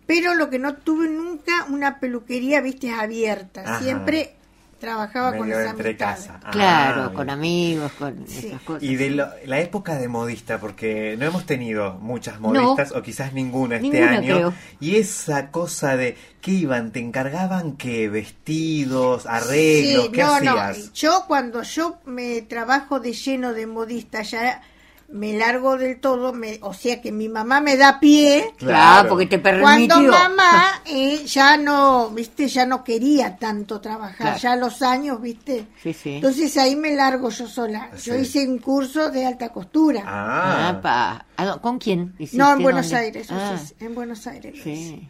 [0.06, 3.62] Pero lo que no tuve nunca, una peluquería, viste, abierta.
[3.62, 3.80] Ajá.
[3.82, 4.37] Siempre
[4.80, 6.40] trabajaba con entre casa.
[6.44, 7.14] Ah, Claro, bien.
[7.14, 8.48] con amigos, con Sí.
[8.48, 8.84] esas cosas.
[8.84, 13.34] Y de lo- la época de modista, porque no hemos tenido muchas modistas, o quizás
[13.34, 14.36] ninguna este Ninguna, año.
[14.36, 14.54] creo.
[14.80, 16.92] Y esa cosa de, ¿qué iban?
[16.92, 18.10] ¿Te encargaban qué?
[18.10, 19.26] ¿Vestidos?
[19.26, 20.06] ¿Arreglos?
[20.06, 20.78] Sí, ¿Qué no, hacías?
[20.88, 20.94] no.
[20.94, 24.62] Yo cuando yo me trabajo de lleno de modista, ya
[25.10, 28.54] me largo del todo, me, o sea que mi mamá me da pie.
[28.58, 29.96] Claro, porque te permitió.
[29.96, 34.38] Cuando mamá eh, ya no, viste, ya no quería tanto trabajar, Claro.
[34.40, 35.68] ya los años, viste.
[35.82, 36.16] Sí, sí.
[36.16, 37.90] Entonces ahí me largo yo sola.
[38.04, 40.04] Yo hice un curso de alta costura.
[40.06, 41.26] Ah, Ah, pa.
[41.38, 42.14] ¿A dó- ¿Con quién?
[42.20, 42.38] hiciste?
[42.38, 43.06] no, en Buenos ¿Dónde?
[43.06, 44.56] Aires, Ah, sí, en Buenos Aires.
[44.64, 45.08] sí.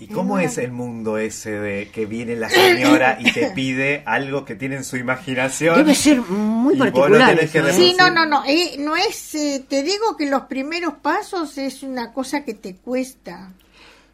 [0.00, 4.02] ¿Y cómo una- es el mundo ese de que viene la señora y te pide
[4.06, 5.76] algo que tiene en su imaginación?
[5.76, 7.38] Debe ser muy particular.
[7.40, 7.72] eso, ¿eh?
[7.72, 8.12] Sí, no, Sí.
[8.14, 12.44] no, no, eh, no es, eh, te digo que los primeros pasos es una cosa
[12.44, 13.52] que te cuesta.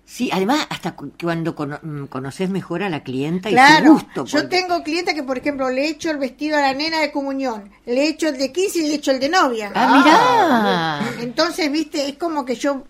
[0.07, 3.92] Sí, además, hasta cu- cuando cono- mm, conoces mejor a la clienta y su Claro,
[3.94, 4.25] gusto.
[4.27, 7.01] yo porque- tengo clientes que, por ejemplo, le he hecho el vestido a la nena
[7.01, 9.73] de comunión, le he hecho el de 15 y le he hecho el de novia.
[9.75, 11.23] Ah, mirá.
[11.23, 12.85] Entonces, viste, es como que yo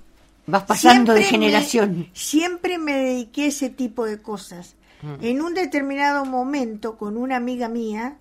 [0.47, 2.09] Vas pasando de me- generación.
[2.13, 4.75] siempre me dediqué a ese tipo de cosas.
[5.03, 5.25] Mm.
[5.25, 8.17] En un determinado momento, con una amiga mía,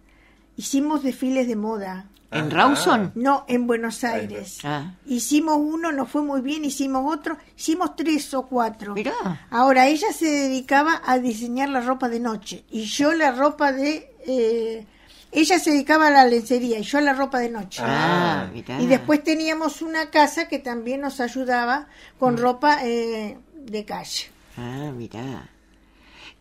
[0.58, 2.08] hicimos desfiles de moda.
[2.32, 2.50] ¿En Ajá.
[2.50, 3.12] Rawson?
[3.14, 4.60] No, en Buenos Aires.
[4.64, 4.96] Ah.
[5.06, 8.96] Hicimos uno, nos fue muy bien, hicimos otro, hicimos tres o cuatro.
[8.96, 9.14] Mirá.
[9.52, 14.10] Ahora, ella se dedicaba a diseñar la ropa de noche y yo la ropa de...
[14.26, 14.86] eh,
[15.34, 17.82] ella se dedicaba a la lencería y yo a la ropa de noche.
[17.84, 18.82] Ah, mirá.
[18.82, 22.20] Y después teníamos una casa que también nos ayudaba Mm.
[22.20, 24.26] con ropa eh, de calle.
[24.58, 25.50] Ah, mirá.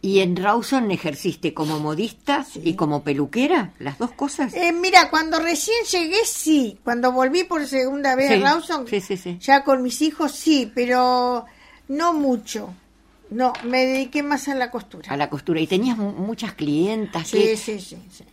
[0.05, 3.73] ¿Y en Rawson ejerciste como modista y como peluquera?
[3.79, 4.53] ¿Las dos cosas?
[4.53, 6.77] Eh, mira, cuando recién llegué, sí.
[6.83, 9.39] Cuando volví por segunda vez Sí, a Rawson, sí, sí, sí.
[9.41, 11.45] ya con mis hijos, sí, pero
[11.87, 12.75] no mucho.
[13.31, 15.09] No, me dediqué más a la costura.
[15.11, 15.61] A la costura.
[15.61, 17.29] ¿Y tenías mu- muchas clientas?
[17.29, 17.97] Sí, ¿Qué, sí, sí.
[18.11, 18.25] sí.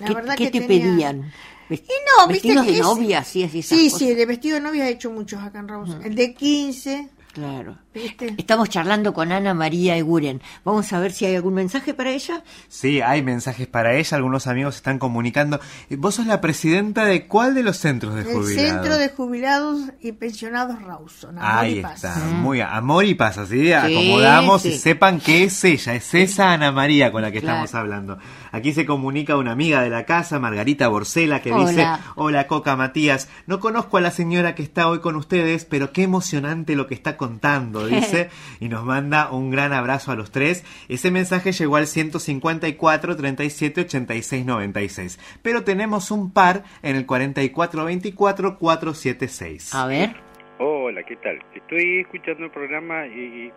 [0.00, 1.32] La qué- verdad qué que te tenía- pedían?
[1.68, 3.24] Vest- Y no, ¿Vestidos de es- novia?
[3.24, 3.98] Sí, así Sí, cosas.
[3.98, 6.02] sí, de vestido de novia he hecho muchos acá en Rawson.
[6.04, 7.76] El de 15, Claro.
[7.92, 8.34] ¿viste?
[8.38, 10.40] Estamos charlando con Ana María Eguren.
[10.64, 12.42] Vamos a ver si hay algún mensaje para ella.
[12.68, 15.60] Sí, hay mensajes para ella, algunos amigos están comunicando.
[15.90, 18.70] ¿Vos sos la presidenta de cuál de los centros de El jubilados?
[18.70, 21.38] Centro de Jubilados y Pensionados Rawson.
[21.38, 22.04] Amor Ahí y Paz.
[22.04, 26.14] está, muy a- amor y paz, así Sí, acomodamos y sepan que es ella, es
[26.14, 27.64] esa Ana María con la que Claro.
[27.64, 28.18] estamos hablando.
[28.50, 31.68] Aquí se comunica una amiga de la casa, Margarita Borcela, que Hola.
[31.70, 35.92] dice, hola Coca Matías, no conozco a la señora que está hoy con ustedes, pero
[35.92, 38.28] qué emocionante lo que está contando, dice,
[38.60, 40.64] y nos manda un gran abrazo a los tres.
[40.88, 47.84] Ese mensaje llegó al 154 37 86 96, pero tenemos un par en el 44
[47.84, 49.74] 24 476.
[49.74, 50.10] A ver.
[50.58, 51.38] Hola, ¿qué tal?
[51.54, 53.50] Estoy escuchando el programa y,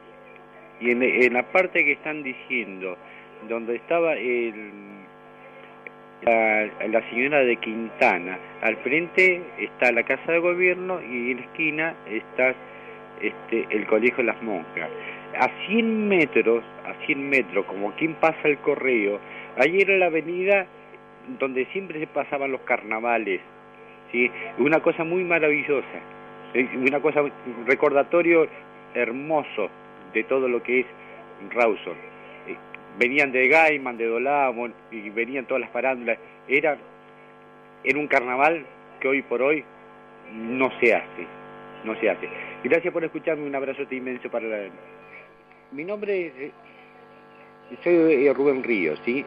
[0.81, 2.97] y en, en la parte que están diciendo,
[3.47, 4.71] donde estaba el,
[6.23, 11.43] la, la señora de Quintana, al frente está la Casa de Gobierno y en la
[11.43, 12.55] esquina está
[13.21, 14.89] este, el Colegio Las Monjas.
[15.39, 19.19] A 100 metros, a 100 metros, como quien pasa el correo,
[19.57, 20.65] ahí era la avenida
[21.39, 23.41] donde siempre se pasaban los carnavales,
[24.11, 24.31] ¿sí?
[24.57, 25.99] Una cosa muy maravillosa.
[26.75, 27.31] Una cosa, un
[27.67, 28.47] recordatorio
[28.95, 29.69] hermoso
[30.13, 30.85] de todo lo que es
[31.51, 31.93] Rawson.
[32.47, 32.55] Eh,
[32.97, 36.17] Venían de Gaiman, de Dolamon, y venían todas las parándulas.
[36.47, 36.77] Era,
[37.83, 38.65] era un carnaval
[38.99, 39.63] que hoy por hoy
[40.33, 41.27] no se hace,
[41.83, 42.29] no se hace.
[42.63, 44.69] Gracias por escucharme, un abrazo inmenso para la...
[45.71, 46.51] Mi nombre es, eh,
[47.83, 49.25] soy eh, Rubén Ríos, ¿sí?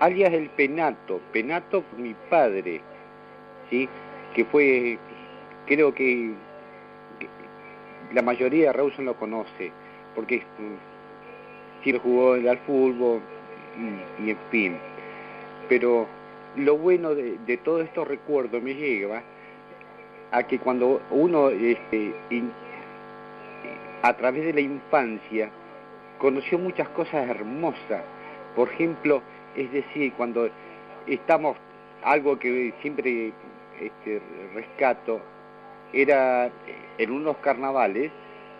[0.00, 2.80] Alias el Penato, Penato mi padre,
[3.68, 3.88] ¿sí?
[4.34, 4.98] Que fue,
[5.66, 6.32] creo que
[8.12, 9.72] la mayoría de Rawson lo conoce,
[10.14, 13.20] porque mm, siempre jugó al fútbol
[14.18, 14.76] y, y en fin.
[15.68, 16.06] Pero
[16.56, 19.22] lo bueno de, de todos estos recuerdos me lleva
[20.32, 22.12] a que cuando uno, este,
[24.02, 25.50] a través de la infancia,
[26.18, 28.02] conoció muchas cosas hermosas.
[28.56, 29.22] Por ejemplo,
[29.54, 30.48] es decir, cuando
[31.06, 31.56] estamos,
[32.02, 33.32] algo que siempre
[33.80, 34.20] este,
[34.54, 35.20] rescato,
[35.92, 36.50] era
[36.96, 38.10] en unos carnavales,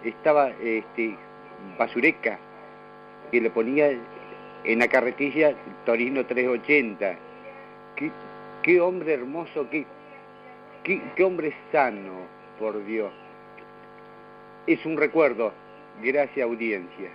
[0.04, 1.16] estaba este,
[1.78, 2.38] Basureca,
[3.30, 3.90] que le ponía
[4.64, 5.54] en la carretilla
[5.86, 7.16] Torino 380.
[7.96, 8.10] Qué,
[8.62, 9.86] qué hombre hermoso, qué,
[10.84, 12.12] qué, qué hombre sano,
[12.58, 13.12] por Dios.
[14.66, 15.52] Es un recuerdo.
[16.02, 17.10] Gracias, audiencia.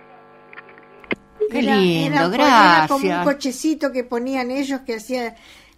[1.50, 3.24] Qué Era- lindo, era, era como un gracias.
[3.24, 5.34] cochecito que ponían ellos que hacía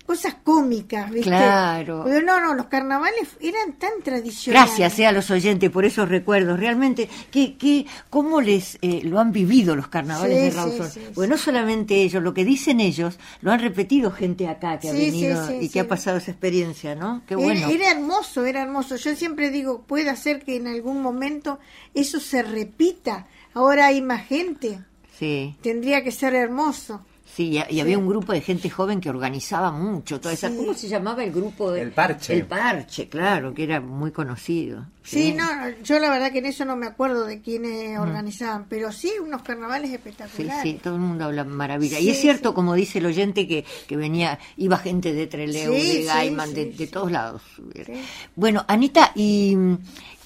[0.07, 1.31] cosas cómicas, ¿viste?
[1.31, 2.03] Claro.
[2.05, 4.69] Pero no, no, los carnavales eran tan tradicionales.
[4.77, 6.59] Gracias eh, a los oyentes por esos recuerdos.
[6.59, 10.91] Realmente, ¿qué, qué, ¿cómo les eh, lo han vivido los carnavales Sí, de sí, Rawson?
[10.91, 14.89] sí, Pues no solamente ellos, lo que dicen ellos, lo han repetido gente acá que
[14.89, 15.79] ha Sí, sí, venido sí, y que sí.
[15.79, 17.23] ha pasado esa experiencia, ¿no?
[17.27, 17.69] Qué Era- bueno.
[17.71, 18.97] Era, hermoso, era hermoso.
[18.97, 21.61] Yo siempre digo, puede ser que en algún momento
[21.95, 23.27] eso se repita.
[23.55, 24.81] Ahora hay más gente.
[25.19, 27.05] Sí, Tendría que ser hermoso.
[27.35, 30.49] Sí, y, y había un grupo de gente joven que organizaba mucho toda esa.
[30.49, 30.57] Sí.
[30.57, 31.71] ¿Cómo se llamaba el grupo?
[31.73, 32.35] de- El Parche.
[32.35, 34.87] El Parche, claro, que era muy conocido.
[35.03, 35.45] Sí, no,
[35.83, 39.43] yo la verdad que en eso no me acuerdo de quiénes organizaban, pero sí unos
[39.43, 40.63] carnavales Sí, espectaculares.
[40.63, 41.99] sí, todo el mundo habla maravilla.
[41.99, 42.55] Sí, y es cierto, sí.
[42.55, 46.53] como dice el oyente, que, que venía, iba gente de Trelew, Sí, de sí, Gaiman,
[46.55, 46.93] de, sí, de sí.
[46.93, 47.43] todos lados.
[47.75, 47.93] Sí.
[48.37, 49.79] Bueno, Anita, ¿y mm,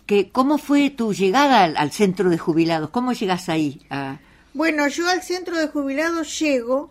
[0.06, 2.90] que, cómo fue tu llegada al, al centro de jubilados?
[2.90, 3.80] ¿Cómo llegas ahí?
[3.90, 4.18] a-
[4.52, 6.90] Bueno, yo al centro de jubilados llego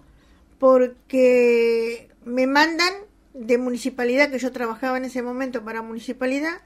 [0.64, 2.94] porque me mandan
[3.34, 6.62] de municipalidad, que yo trabajaba en ese momento para municipalidad,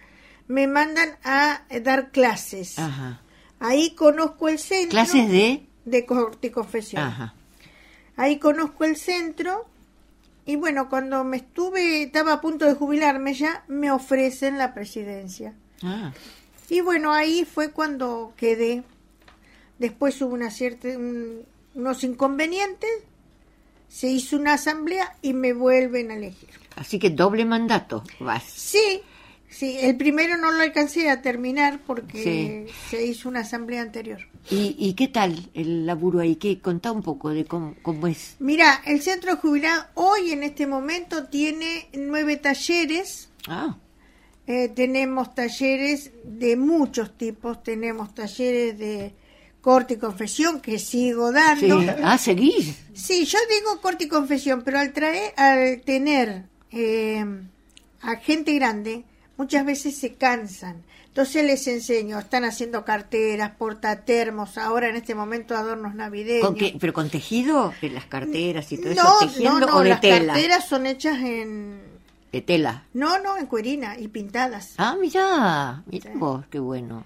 [0.47, 2.77] me mandan a eh, dar clases.
[2.79, 3.21] Ajá.
[3.59, 4.91] Ahí conozco el centro.
[4.91, 5.63] ¿Clases de...?
[5.85, 7.01] de corte y confesión.
[7.01, 7.33] Ajá.
[8.17, 9.65] Ahí conozco el centro
[10.45, 15.53] y bueno, cuando me estuve, estaba a punto de jubilarme ya, me ofrecen la presidencia.
[15.83, 16.11] Ah,
[16.69, 18.83] Y bueno, ahí fue cuando quedé.
[19.79, 21.43] Después hubo una cierta, un-
[21.75, 22.89] unos inconvenientes,
[23.87, 26.49] se hizo una asamblea y me vuelven a elegir.
[26.75, 28.43] así que doble mandato vas.
[28.43, 29.01] Sí,
[29.49, 32.73] sí, el primero no lo alcancé a terminar porque Sí.
[32.89, 34.19] se hizo una asamblea anterior.
[34.49, 36.35] ¿Y, y qué tal el laburo ahí?
[36.37, 38.35] ¿Qué, contá un poco de cómo, cómo es.
[38.39, 43.29] Mira, el centro de jubilados hoy en este momento tiene nueve talleres.
[43.47, 43.75] Ah,
[44.49, 47.61] Eh, tenemos talleres de muchos tipos.
[47.63, 49.13] Tenemos talleres de
[49.67, 51.33] corte y confesión que sigo sí.
[51.33, 51.83] dando.
[52.01, 52.73] Ah, seguís.
[52.93, 57.25] Sí, yo digo corte y confesión, pero al traer, al tener eh,
[57.99, 59.03] a gente grande,
[59.35, 60.83] muchas veces se cansan.
[61.07, 66.47] Entonces les enseño, están haciendo carteras, portatermos, ahora en este momento adornos navideños.
[66.47, 66.77] ¿Con qué?
[66.79, 67.73] ¿Pero con tejido?
[67.81, 69.03] ¿De las carteras y todo eso?
[69.03, 70.31] no, ¿Tejiendo no, no, o de las tela?
[70.33, 71.81] carteras son hechas en...
[72.31, 72.85] De tela.
[72.93, 74.75] No, no, en cuerina y pintadas.
[74.77, 76.17] Ah, mirá, mirá Sí.
[76.17, 77.03] vos, qué bueno.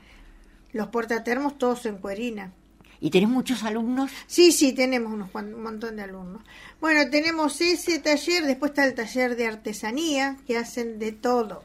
[0.74, 2.54] Los portatermos todos en cuerina.
[3.00, 4.12] ¿Y tenés muchos alumnos?
[4.28, 6.44] Sí, sí, tenemos unos un montón de alumnos.
[6.80, 11.64] Bueno, tenemos ese taller, después está el taller de artesanía, que hacen de todo,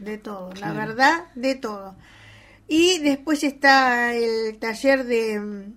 [0.00, 1.94] de todo, la verdad, de todo.
[2.66, 5.72] Y después está el taller de,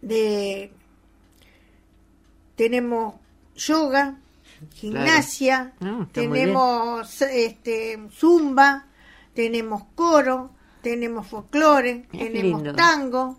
[0.00, 0.72] de
[2.56, 3.14] tenemos
[3.54, 4.16] yoga,
[4.74, 8.86] gimnasia, Ah, tenemos este zumba,
[9.34, 10.50] tenemos coro,
[10.82, 12.74] tenemos folclore, qué tenemos lindo.
[12.74, 13.38] tango,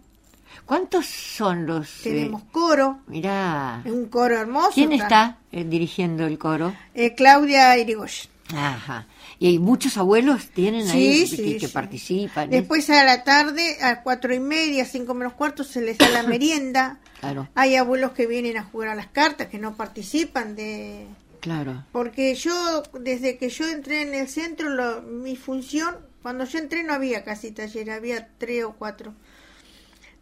[0.65, 1.88] ¿Cuántos son los...?
[2.06, 3.82] eh, tenemos coro, mirá.
[3.86, 4.71] un coro hermoso.
[4.73, 6.73] ¿Quién está eh, dirigiendo el coro?
[6.93, 8.30] Eh, Claudia Irigoyen.
[8.54, 9.08] Ajá.
[9.39, 11.73] ¿Y hay muchos abuelos tienen ahí Sí, que, sí, que sí.
[11.73, 12.49] participan?
[12.49, 16.23] Después a la tarde, a cuatro y media, cinco menos cuarto, se les da la
[16.27, 16.99] merienda.
[17.21, 21.06] Claro, Hay abuelos que vienen a jugar a las cartas, que no participan de...
[21.39, 21.84] claro.
[21.91, 26.84] Porque yo, desde que yo entré en el centro, lo- mi función, cuando yo entré
[26.84, 29.14] no había casi taller, había tres o cuatro.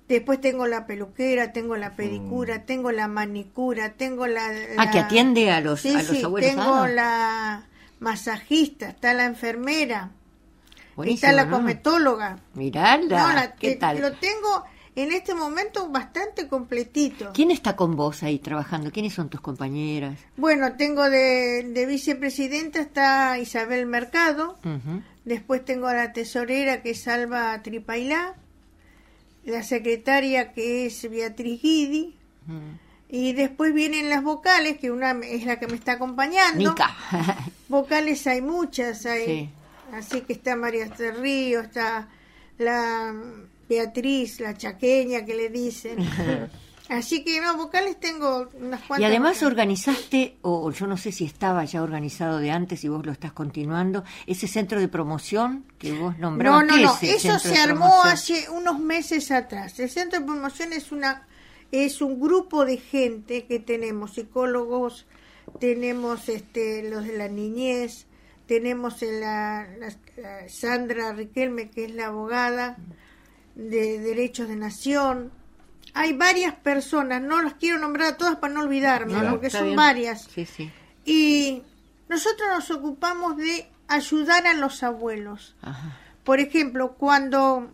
[0.07, 4.47] Después tengo la peluquera, tengo la pedicura, tengo la manicura, tengo la...
[4.49, 4.79] Mm.
[4.79, 6.49] Ah, que atiende a los, Sí, a los sí, abuelos.
[6.49, 7.67] tengo Ah, la
[7.99, 10.09] masajista, está la enfermera,
[10.95, 11.57] buenísimo, está la ¿no?
[11.57, 12.39] cosmetóloga.
[12.55, 14.01] Mirala, No, la- ¿qué tal?
[14.01, 14.63] Lo tengo
[14.95, 17.31] en este momento bastante completito.
[17.35, 18.91] ¿Quién está con vos ahí trabajando?
[18.91, 20.17] ¿Quiénes son tus compañeras?
[20.37, 25.03] Bueno, tengo de, de vicepresidenta está Isabel Mercado, Ujú.
[25.29, 28.35] Después tengo a la tesorera que es Alba Tripailá,
[29.45, 32.15] la secretaria que es Beatriz Guidi,
[32.47, 32.77] Mm.
[33.09, 36.73] y después vienen las vocales, que una es la que me está acompañando.
[37.69, 39.49] Vocales hay muchas, hay, Sí.
[39.93, 40.87] así que está María
[41.21, 42.07] Río, está
[42.57, 43.13] la
[43.69, 45.97] Beatriz, la chaqueña que le dicen.
[46.89, 48.99] así que no, vocales tengo unas cuantas.
[48.99, 53.05] Y además organizaste, o yo no sé si estaba ya organizado de antes y vos
[53.05, 56.65] lo estás continuando, ese centro de promoción que vos No, nombrabas.
[56.65, 59.79] no, ¿Qué no, es el eso se armó hace unos meses atrás.
[59.79, 61.25] El centro de promoción es una
[61.71, 65.05] es un grupo de gente que tenemos psicólogos,
[65.59, 68.07] tenemos este los de la niñez,
[68.47, 72.77] tenemos en la, la- la Sandra Riquelme que es la abogada
[73.55, 75.31] de derechos de nación,
[75.93, 79.75] hay varias personas, no las quiero nombrar a todas para no olvidarme, porque son bien.
[79.75, 80.23] varias.
[80.23, 80.71] Sí, sí.
[81.05, 81.63] Y
[82.07, 85.55] nosotros nos ocupamos de ayudar a los abuelos.
[85.61, 85.97] Ajá.
[86.23, 87.71] Por ejemplo, cuando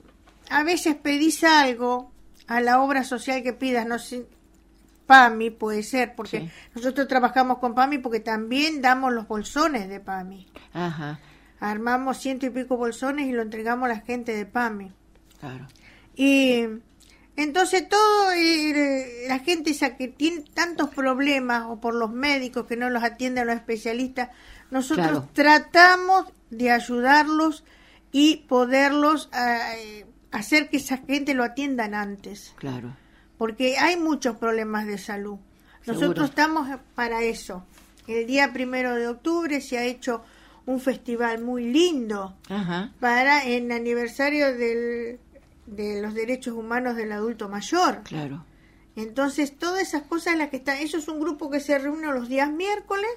[0.49, 2.11] a veces pedís algo
[2.47, 4.26] a la obra social que pidas, no sé,
[5.07, 6.49] PAMI puede ser, porque Sí.
[6.76, 10.47] nosotros trabajamos con PAMI porque también damos los bolsones de PAMI.
[10.74, 11.20] Ajá.
[11.59, 14.91] Armamos ciento y pico bolsones y lo entregamos a la gente de PAMI.
[15.39, 15.68] Claro.
[16.16, 16.66] Y
[17.36, 22.77] entonces todo eh, la gente esa que tiene tantos problemas o por los médicos que
[22.77, 24.29] no los atienden los especialistas,
[24.71, 25.29] nosotros Claro.
[25.33, 27.63] tratamos de ayudarlos
[28.11, 32.95] y poderlos eh, hacer que esa gente lo atiendan antes, Claro.
[33.38, 35.38] porque hay muchos problemas de salud.
[35.83, 36.01] Seguro.
[36.07, 37.65] Nosotros estamos para eso.
[38.07, 40.23] El día primero de octubre se ha hecho
[40.65, 42.91] un festival muy lindo Ajá.
[42.99, 45.19] para en aniversario del,
[45.66, 48.01] de los derechos humanos del adulto mayor.
[48.03, 48.45] Claro.
[48.95, 52.30] Entonces, todas esas cosas las que están, eso es un grupo que se reúne los
[52.30, 53.09] días miércoles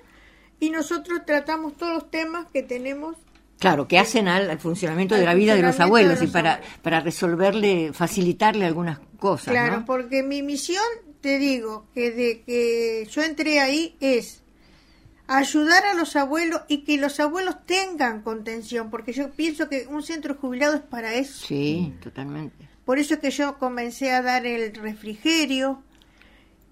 [0.60, 3.16] y nosotros tratamos todos los temas que tenemos.
[3.58, 6.28] Claro, que hacen al, al funcionamiento Al de la vida de los de abuelos y
[6.28, 6.78] para, abuelos.
[6.82, 9.84] para resolverle, facilitarle algunas cosas, claro, ¿no?
[9.84, 10.84] porque mi misión,
[11.20, 14.42] te digo, que de que yo entré ahí es
[15.28, 20.02] ayudar a los abuelos y que los abuelos tengan contención, porque yo pienso que un
[20.02, 21.46] centro jubilado es para eso.
[21.46, 22.68] Sí, totalmente.
[22.84, 25.82] Por eso es que yo comencé a dar el refrigerio.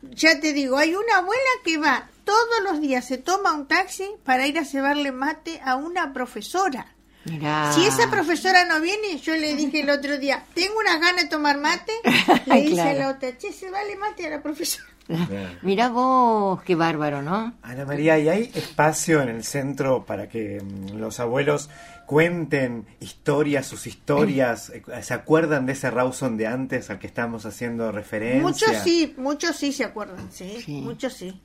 [0.02, 4.06] Ya te digo, hay una abuela que va todos los días, se toma un taxi
[4.24, 6.92] para ir a llevarle mate a una profesora.
[7.24, 7.72] Mirá.
[7.72, 11.28] Si esa profesora no viene, yo le dije el otro día, tengo unas ganas de
[11.28, 11.92] tomar mate,
[12.46, 12.98] le dice Claro.
[13.00, 14.88] la otra, che, se vale mate a la profesora.
[15.62, 17.54] Mirá vos, qué bárbaro, ¿no?
[17.62, 21.70] Ana María, ¿y hay espacio en el centro para que mm, los abuelos
[22.06, 24.70] cuenten historias, sus historias?
[24.70, 28.42] eh, ¿Se acuerdan de ese Rawson de antes al que estamos haciendo referencia?
[28.42, 30.80] Muchos sí, muchos sí se acuerdan, sí, Sí.
[30.80, 31.40] muchos sí.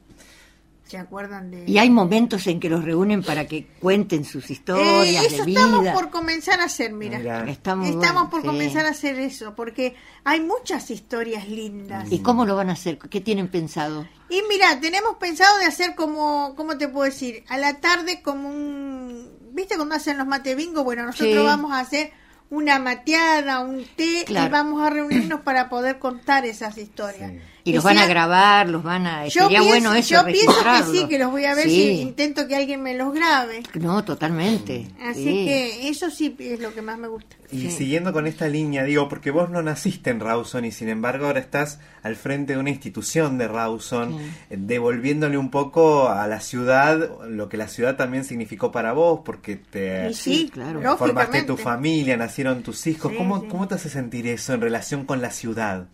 [0.92, 1.64] Se acuerdan de...
[1.68, 5.46] Y hay momentos en que los reúnen para que cuenten sus historias Eh, eso de
[5.46, 5.62] vida.
[5.62, 7.46] estamos por comenzar a hacer, mira.
[7.50, 8.48] Estamos bueno, por sí.
[8.48, 12.12] comenzar a hacer eso, porque hay muchas historias lindas.
[12.12, 12.98] ¿Y cómo lo van a hacer?
[12.98, 14.06] ¿Qué tienen pensado?
[14.30, 17.44] Y mira, tenemos pensado de hacer como, ¿cómo te puedo decir?
[17.48, 19.30] A la tarde como un...
[19.54, 20.84] ¿Viste cuando hacen los mate bingo?
[20.84, 21.46] Bueno, nosotros Sí.
[21.46, 22.12] vamos a hacer
[22.50, 24.48] una mateada, un té, Claro.
[24.48, 27.32] y vamos a reunirnos para poder contar esas historias.
[27.32, 27.40] Sí.
[27.64, 29.28] Y los van a grabar, los van a...
[29.28, 31.70] Yo Sería pienso, bueno eso, yo pienso que sí, que los voy a ver Sí.
[31.76, 33.62] si intento que alguien me los grabe.
[33.76, 34.88] No, totalmente.
[35.04, 35.46] Así sí.
[35.46, 37.36] que eso sí es lo que más me gusta.
[37.52, 37.72] Y Sí.
[37.72, 41.40] siguiendo con esta línea, digo, porque vos no naciste en Rawson y sin embargo ahora
[41.40, 44.18] estás al frente de una institución de Rawson,
[44.50, 49.20] eh, devolviéndole un poco a la ciudad lo que la ciudad también significó para vos,
[49.24, 50.10] porque te
[50.52, 50.98] claro.
[50.98, 53.12] formaste tu familia, nacieron tus hijos.
[53.12, 53.48] Sí, ¿Cómo, sí.
[53.50, 55.88] ¿Cómo te hace sentir eso en relación con la ciudad?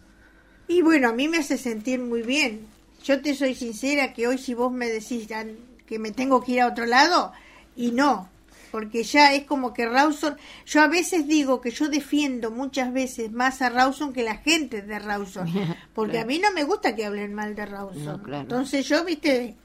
[0.67, 2.67] Y bueno, a mí me hace sentir muy bien.
[3.03, 5.55] Yo te soy sincera que hoy si vos me decís "An-
[5.85, 7.31] que me tengo que ir a otro lado,
[7.77, 8.27] y no,
[8.71, 13.31] porque ya es como que Rawson, yo a veces digo que yo defiendo muchas veces
[13.31, 15.47] más a Rawson que la gente de Rawson,
[15.95, 16.25] porque Claro.
[16.25, 18.03] a mí no me gusta que hablen mal de Rawson.
[18.03, 18.41] No, claro.
[18.41, 19.55] Entonces yo, viste,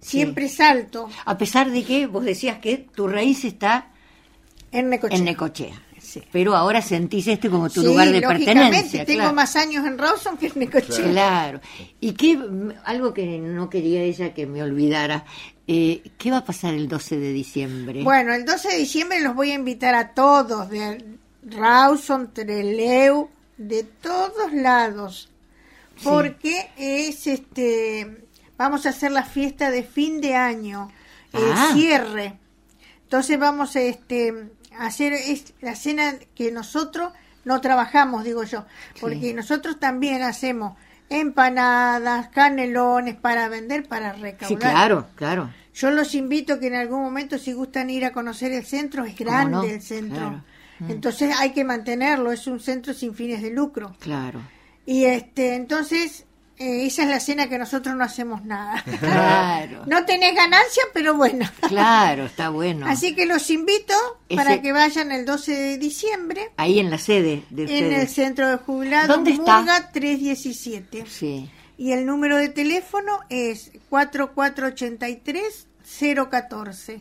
[0.00, 3.88] siempre salto A pesar de que vos decías que tu raíz está
[4.72, 5.18] en Necochea.
[5.18, 5.82] en Necochea.
[6.08, 6.22] Sí.
[6.32, 9.04] Pero ahora sentís este como tu Sí, lugar de pertenencia.
[9.04, 9.34] tengo claro.
[9.34, 11.04] más años en Rawson que en Necochea.
[11.10, 11.60] Claro.
[12.00, 15.26] Y qué, mm, algo que no quería ella que me olvidara,
[15.66, 18.02] eh, ¿qué va a pasar el 12 de diciembre?
[18.04, 21.04] Bueno, el 12 de diciembre los voy a invitar a todos, de
[21.42, 23.28] Rawson, Treleu,
[23.58, 25.28] de todos lados,
[26.02, 28.24] porque es este,
[28.56, 30.90] vamos a hacer la fiesta de fin de año,
[31.32, 31.70] el Ah.
[31.74, 32.38] cierre.
[33.08, 37.14] Entonces vamos a este, a hacer es la cena que nosotros
[37.46, 38.66] no trabajamos, digo yo,
[39.00, 40.76] porque nosotros también hacemos
[41.08, 44.48] empanadas, canelones para vender, para recaudar.
[44.48, 45.48] sí, claro, claro.
[45.72, 49.16] Yo los invito que en algún momento, si gustan ir a conocer el centro, es
[49.16, 49.62] grande no?
[49.62, 50.18] el centro.
[50.18, 50.44] Claro.
[50.80, 50.90] Mm.
[50.90, 53.96] Entonces hay que mantenerlo, es un centro sin fines de lucro.
[54.00, 54.42] Claro.
[54.84, 56.26] Y este, entonces,
[56.58, 58.82] eh, esa es la cena que nosotros no hacemos nada.
[59.00, 59.84] Claro.
[59.86, 61.48] no tenés ganancia, pero bueno.
[61.68, 62.86] Claro, está bueno.
[62.86, 63.94] Así que los invito
[64.28, 67.84] Ese- para que vayan el 12 de diciembre Ahí en la sede de en el
[67.84, 68.12] ustedes.
[68.12, 69.58] centro de jubilados ¿Dónde está?
[69.60, 71.04] Murga 317.
[71.08, 71.50] Sí.
[71.76, 73.70] Y el número de teléfono es
[75.86, 77.00] 4483-014.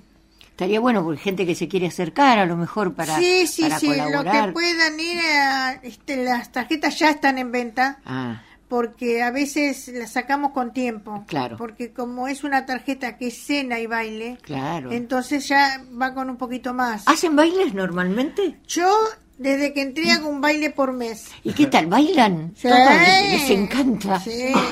[0.52, 3.80] Estaría bueno porque gente que se quiere acercar a lo mejor para, sí, sí, para
[3.80, 9.22] sí, lo que puedan ir a, este, las tarjetas ya están en venta Ah, porque
[9.24, 11.24] a veces las sacamos con tiempo.
[11.28, 11.58] Claro.
[11.58, 14.92] Porque como es una tarjeta que es cena y baile, claro.
[14.92, 17.08] entonces ya va con un poquito más.
[17.08, 18.60] ¿Hacen bailes normalmente?
[18.68, 18.90] Yo
[19.38, 21.30] desde que entré hago un baile por mes.
[21.44, 21.88] ¿Y qué tal?
[21.88, 22.54] ¿Bailan?
[22.56, 22.68] Sí.
[22.68, 24.20] Les, les encanta.
[24.20, 24.54] Sí.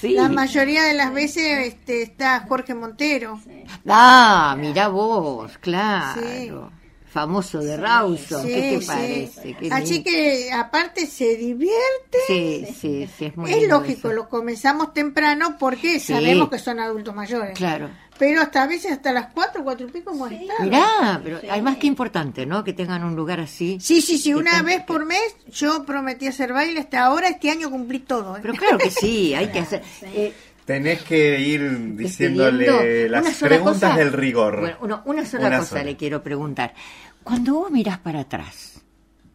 [0.00, 0.14] Sí.
[0.14, 3.40] La mayoría de las veces este, está Jorge Montero.
[3.86, 6.70] Ah, mira vos, claro.
[7.14, 8.86] Famoso de Rawson, Sí, ¿qué te sí.
[8.88, 9.56] parece?
[9.60, 10.10] Qué Así lindo.
[10.10, 12.18] que aparte se divierte.
[12.26, 14.12] Sí, sí, sí, es muy es lógico, eso.
[14.12, 16.12] lo comenzamos temprano porque Sí.
[16.12, 17.56] sabemos que son adultos mayores.
[17.56, 17.88] Claro.
[18.18, 20.60] Pero hasta a veces hasta las cuatro, cuatro y pico hemos estado.
[20.64, 22.62] Mirá, pero además que importante, ¿no?
[22.64, 23.78] Que tengan un lugar así.
[23.80, 27.70] Sí, sí, sí, una vez por mes yo prometí hacer baile, hasta ahora este año
[27.70, 28.36] cumplí todo.
[28.36, 28.40] ¿eh?
[28.42, 29.82] Pero claro que sí, hay que hacer.
[30.02, 30.32] eh,
[30.64, 34.60] Tenés que ir diciéndole las preguntas cosa- del rigor.
[34.60, 35.84] Bueno, uno- una sola Una cosa sola.
[35.84, 36.74] le quiero preguntar.
[37.22, 38.80] Cuando vos mirás para atrás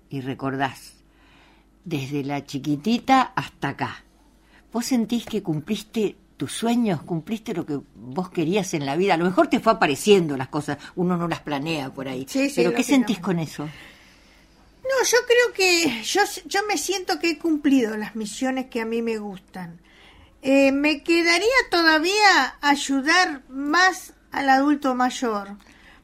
[0.10, 0.94] y recordás
[1.86, 4.04] desde la chiquitita hasta acá,
[4.74, 9.14] ¿vos sentís que cumpliste tus sueños, cumpliste lo que vos querías en la vida?
[9.14, 12.26] A lo mejor te fue apareciendo las cosas, uno no las planea por ahí.
[12.28, 13.66] Sí, sí, pero ¿qué sentís con eso?
[13.66, 18.86] No, yo creo que yo, yo me siento que he cumplido las misiones que a
[18.86, 19.80] mí me gustan.
[20.42, 25.50] Eh, me quedaría todavía ayudar más al adulto mayor,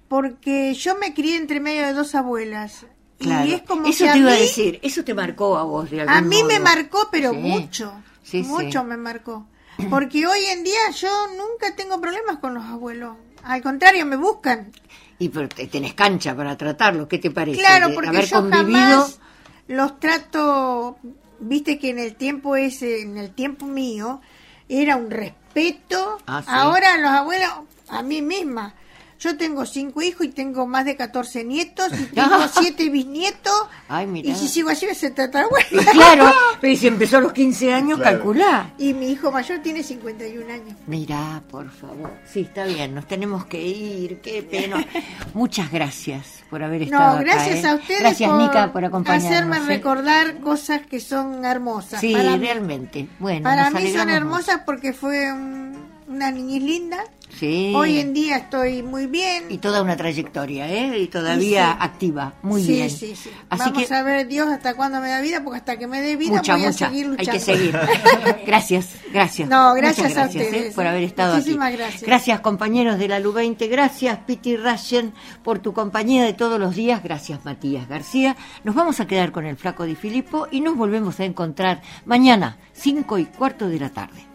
[0.07, 2.85] porque yo me crié entre medio de dos abuelas.
[3.17, 3.45] Claro.
[3.49, 5.89] Y es como eso que te iba a mí- decir, eso te marcó a vos
[5.89, 7.37] de algún A mí me marcó, pero Sí.
[7.37, 7.93] mucho.
[8.23, 8.49] Sí, sí.
[8.49, 9.45] mucho me marcó.
[9.89, 13.15] Porque hoy en día yo nunca tengo problemas con los abuelos.
[13.43, 14.71] Al contrario, me buscan.
[15.19, 17.59] Y pero te- tenés cancha para tratarlo, ¿qué te parece?
[17.59, 18.79] Claro, porque haber yo convivido.
[18.79, 19.19] jamás
[19.67, 20.97] los trato,
[21.39, 24.21] viste que en el tiempo ese, en el tiempo mío,
[24.69, 26.17] era un respeto.
[26.25, 26.49] Ah, sí.
[26.51, 27.49] Ahora los abuelos,
[27.87, 28.75] a mí misma.
[29.17, 33.53] Yo tengo cinco hijos y tengo más de 14 nietos y tengo siete bisnietos.
[33.87, 34.29] Ay, mirá.
[34.29, 35.45] y si sigo así, se trata
[35.93, 38.17] claro, pero si empezó a los 15 años, Claro.
[38.17, 38.73] calculá.
[38.77, 40.75] Y mi hijo mayor tiene 51 años.
[40.87, 42.11] Mirá, por favor.
[42.31, 44.85] Sí, está bien, nos tenemos que ir, qué pena.
[45.33, 47.67] Muchas gracias por haber estado No, acá, gracias ¿eh?
[47.67, 49.31] a ustedes Gracias, por, Mica, por acompañarnos.
[49.31, 49.77] hacerme ¿eh?
[49.77, 52.01] recordar cosas que son hermosas.
[52.01, 53.07] Sí, para realmente.
[53.19, 56.97] Bueno, Para mí son hermosas porque fue un- una niñez linda.
[57.39, 57.73] Sí.
[57.75, 59.45] Hoy en día estoy muy bien.
[59.49, 60.99] Y toda una trayectoria, ¿eh?
[60.99, 61.77] Y todavía sí.
[61.81, 62.33] activa.
[62.43, 62.89] Muy sí, bien.
[62.89, 63.29] sí, sí.
[63.49, 66.01] Así Vamos que a ver Dios hasta cuándo me da vida, porque hasta que me
[66.01, 67.31] dé vida mucha, voy a seguir Hay luchando.
[67.31, 67.79] que seguir.
[68.45, 69.49] gracias, gracias.
[69.49, 70.27] No, Muchas gracias a ¿eh?
[70.27, 70.73] ustedes.
[70.75, 71.77] por haber estado Muchísimas aquí.
[71.77, 72.01] gracias.
[72.03, 73.69] Gracias, compañeros de la LU20.
[73.69, 75.11] Gracias, Piti Rayen,
[75.43, 77.03] por tu compañía de todos los días.
[77.03, 78.37] Gracias, Matías García.
[78.63, 82.59] Nos vamos a quedar con el Flaco Di Filippo y nos volvemos a encontrar mañana,
[82.71, 84.34] cinco y cuarto de la tarde.